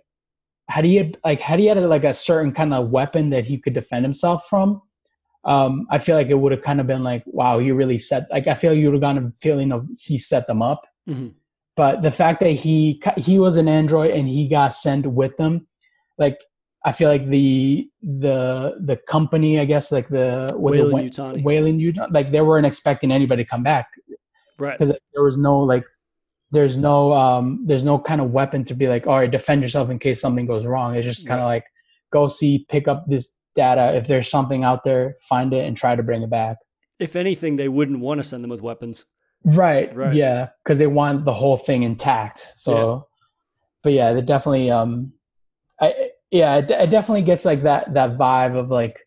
[0.69, 3.57] had he had, like had he had like a certain kind of weapon that he
[3.57, 4.81] could defend himself from.
[5.43, 8.23] Um, I feel like it would have kind of been like, wow, he really set.
[8.31, 11.33] Like I feel you would have gotten a feeling of he set them up Mhm.
[11.75, 15.67] but the fact that he he was an android and he got sent with them
[16.17, 16.39] like
[16.83, 21.79] i feel like the the the company i guess like the was Weyland it whaling
[21.79, 23.87] Utah, like they weren't expecting anybody to come back
[24.57, 24.71] Right.
[24.79, 25.85] because there was no like
[26.51, 29.89] there's no um there's no kind of weapon to be like all right defend yourself
[29.89, 30.95] in case something goes wrong.
[30.95, 31.65] It's just kind of like
[32.11, 33.95] go see pick up this data.
[33.95, 36.57] If there's something out there find it and try to bring it back.
[36.99, 39.05] If anything, they wouldn't want to send them with weapons.
[39.43, 40.13] right, Right.
[40.15, 42.39] yeah because they want the whole thing intact.
[42.55, 43.07] So
[43.83, 45.11] but yeah they definitely um
[45.79, 48.99] i yeah it, it definitely gets like that that vibe of like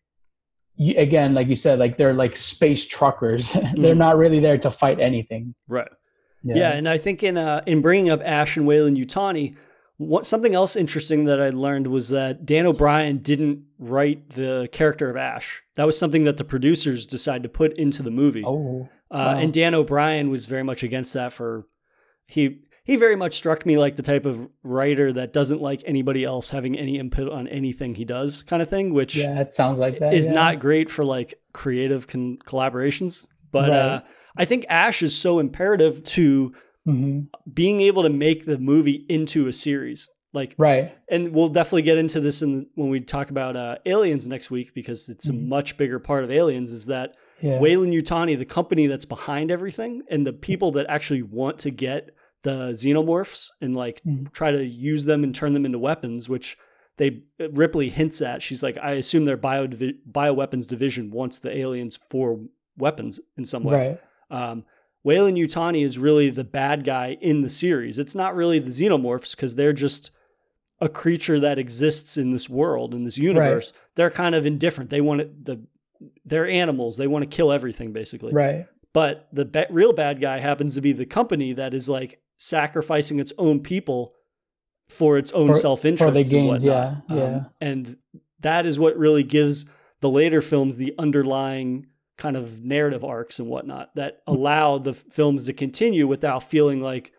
[0.77, 3.51] you, again like you said like they're like space truckers.
[3.53, 3.97] They're Mhm.
[3.97, 5.53] not really there to fight anything.
[5.67, 5.89] Right.
[6.43, 9.55] Yeah, and I think in uh, in bringing up Ash and Weyland-Yutani,
[9.97, 15.09] what something else interesting that I learned was that Dan O'Bannon didn't write the character
[15.09, 15.61] of Ash.
[15.75, 18.43] That was something that the producers decided to put into the movie.
[18.45, 21.33] oh Uh, And Dan O'Bannon was very much against that.
[21.33, 21.65] For
[22.27, 26.23] he he very much struck me like the type of writer that doesn't like anybody
[26.23, 28.93] else having any input on anything he does, kind of thing.
[28.93, 30.33] Which yeah it sounds like that is yeah.
[30.33, 33.25] not great for like creative con- collaborations.
[33.51, 33.77] But Right.
[33.79, 34.01] uh,
[34.37, 36.53] I think Ash is so imperative to
[36.85, 37.21] hmm
[37.53, 40.07] being able to make the movie into a series.
[40.33, 40.91] Like, Right.
[41.09, 44.73] and we'll definitely get into this in when we talk about uh, Aliens next week
[44.75, 45.47] because it's a Mhm.
[45.47, 46.71] much bigger part of Aliens.
[46.71, 47.59] Is that Yeah.
[47.59, 52.11] Weyland-Yutani, the company that's behind everything, and the people that actually want to get
[52.43, 54.31] the xenomorphs and like Mhm.
[54.31, 56.57] try to use them and turn them into weapons, which
[56.97, 58.41] they Ripley hints at.
[58.41, 62.39] She's like, I assume their bio bioweapons division wants the aliens for
[62.77, 63.73] weapons in some way.
[63.75, 63.99] Right.
[64.29, 64.65] Um,
[65.03, 67.97] Weyland-Yutani is really the bad guy in the series.
[67.97, 70.11] It's not really the xenomorphs because they're just
[70.81, 73.73] a creature that exists in this world in this universe.
[73.95, 74.89] They're kind of indifferent.
[74.89, 75.61] They want it, the
[76.25, 76.97] they're animals.
[76.97, 78.33] They want to kill everything basically.
[78.33, 78.65] Right.
[78.93, 83.33] But the real bad guy happens to be the company that is like sacrificing its
[83.37, 84.13] own people
[84.87, 87.43] for its own self interest for the gains, Yeah, yeah, yeah.
[87.61, 87.95] and
[88.39, 89.65] that is what really gives
[90.01, 91.87] the later films the underlying
[92.19, 94.33] kind of narrative arcs and whatnot that Mm.
[94.35, 97.11] allow the films to continue without feeling like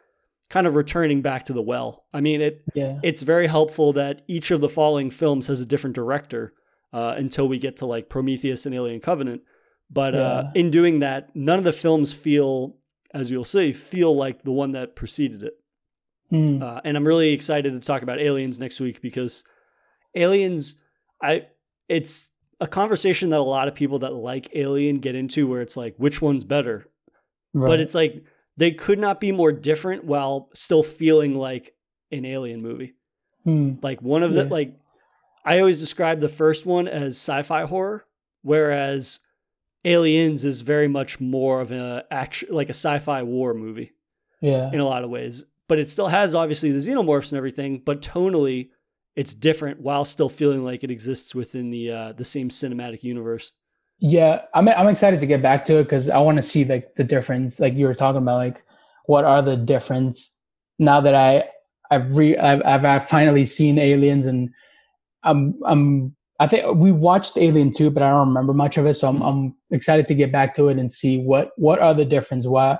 [0.50, 2.04] kind of returning back to the well.
[2.12, 2.98] I mean, it Yeah.
[3.02, 6.52] it's very helpful that each of the following films has a different director
[6.92, 9.42] uh, until we get to like Prometheus and Alien Covenant.
[9.90, 12.76] But uh, in doing that, none of the films feel,
[13.14, 15.54] as you'll see, feel like the one that preceded it.
[16.32, 16.62] Mm.
[16.62, 19.42] Uh, and I'm really excited to talk about Aliens next week because
[20.14, 20.76] Aliens,
[21.22, 21.46] I
[21.88, 22.30] it's
[22.60, 25.94] a conversation that a lot of people that like Alien get into, where it's like,
[25.96, 26.86] which one's better?
[27.54, 27.68] right.
[27.68, 28.22] But it's like
[28.56, 31.74] they could not be more different while still feeling like
[32.12, 32.94] an Alien movie.
[33.46, 33.82] Mm.
[33.82, 34.50] Like one of the Yeah.
[34.50, 34.76] like
[35.44, 38.04] I always describe the first one as sci-fi horror,
[38.42, 39.20] whereas
[39.84, 43.92] Aliens is very much more of a action like a sci-fi war movie
[44.42, 44.70] yeah.
[44.70, 45.44] in a lot of ways.
[45.68, 48.68] But it still has obviously the xenomorphs and everything, but tonally
[49.16, 53.52] it's different while still feeling like it exists within the uh, the same cinematic universe.
[53.98, 56.94] Yeah, I'm I'm excited to get back to it because I want to see like
[56.94, 57.60] the difference.
[57.60, 58.64] Like you were talking about, like
[59.06, 60.36] what are the difference
[60.78, 61.44] now that I
[61.90, 64.50] I've re I've I've, I've finally seen Aliens and
[65.22, 68.94] I'm I'm I think we watched Alien 2, but I don't remember much of it.
[68.94, 72.06] So I'm I'm excited to get back to it and see what what are the
[72.06, 72.46] difference.
[72.46, 72.78] Why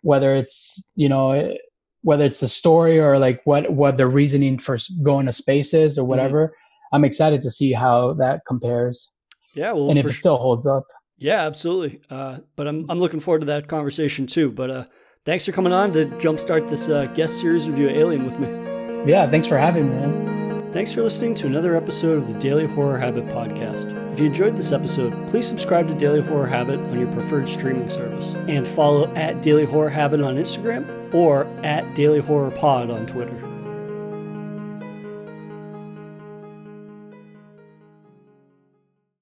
[0.00, 1.54] whether it's you know
[2.02, 5.98] whether it's the story or like what what the reasoning for going to space is
[5.98, 6.54] or whatever.
[6.92, 9.10] I'm excited to see how that compares
[9.54, 10.14] Yeah, well, and if it sure.
[10.14, 10.84] still holds up.
[11.16, 12.00] Yeah, absolutely.
[12.10, 14.50] Uh, but I'm I'm looking forward to that conversation too.
[14.50, 14.84] But uh,
[15.24, 18.48] thanks for coming on to jumpstart this uh, guest series review of Alien with me.
[19.10, 19.96] Yeah, thanks for having me.
[19.96, 20.72] Man.
[20.72, 24.01] Thanks for listening to another episode of the Daily Horror Habit podcast.
[24.12, 27.88] If you enjoyed this episode, please subscribe to Daily Horror Habit on your preferred streaming
[27.88, 33.06] service and follow at Daily Horror Habit on Instagram or at Daily Horror Pod on
[33.06, 33.51] Twitter.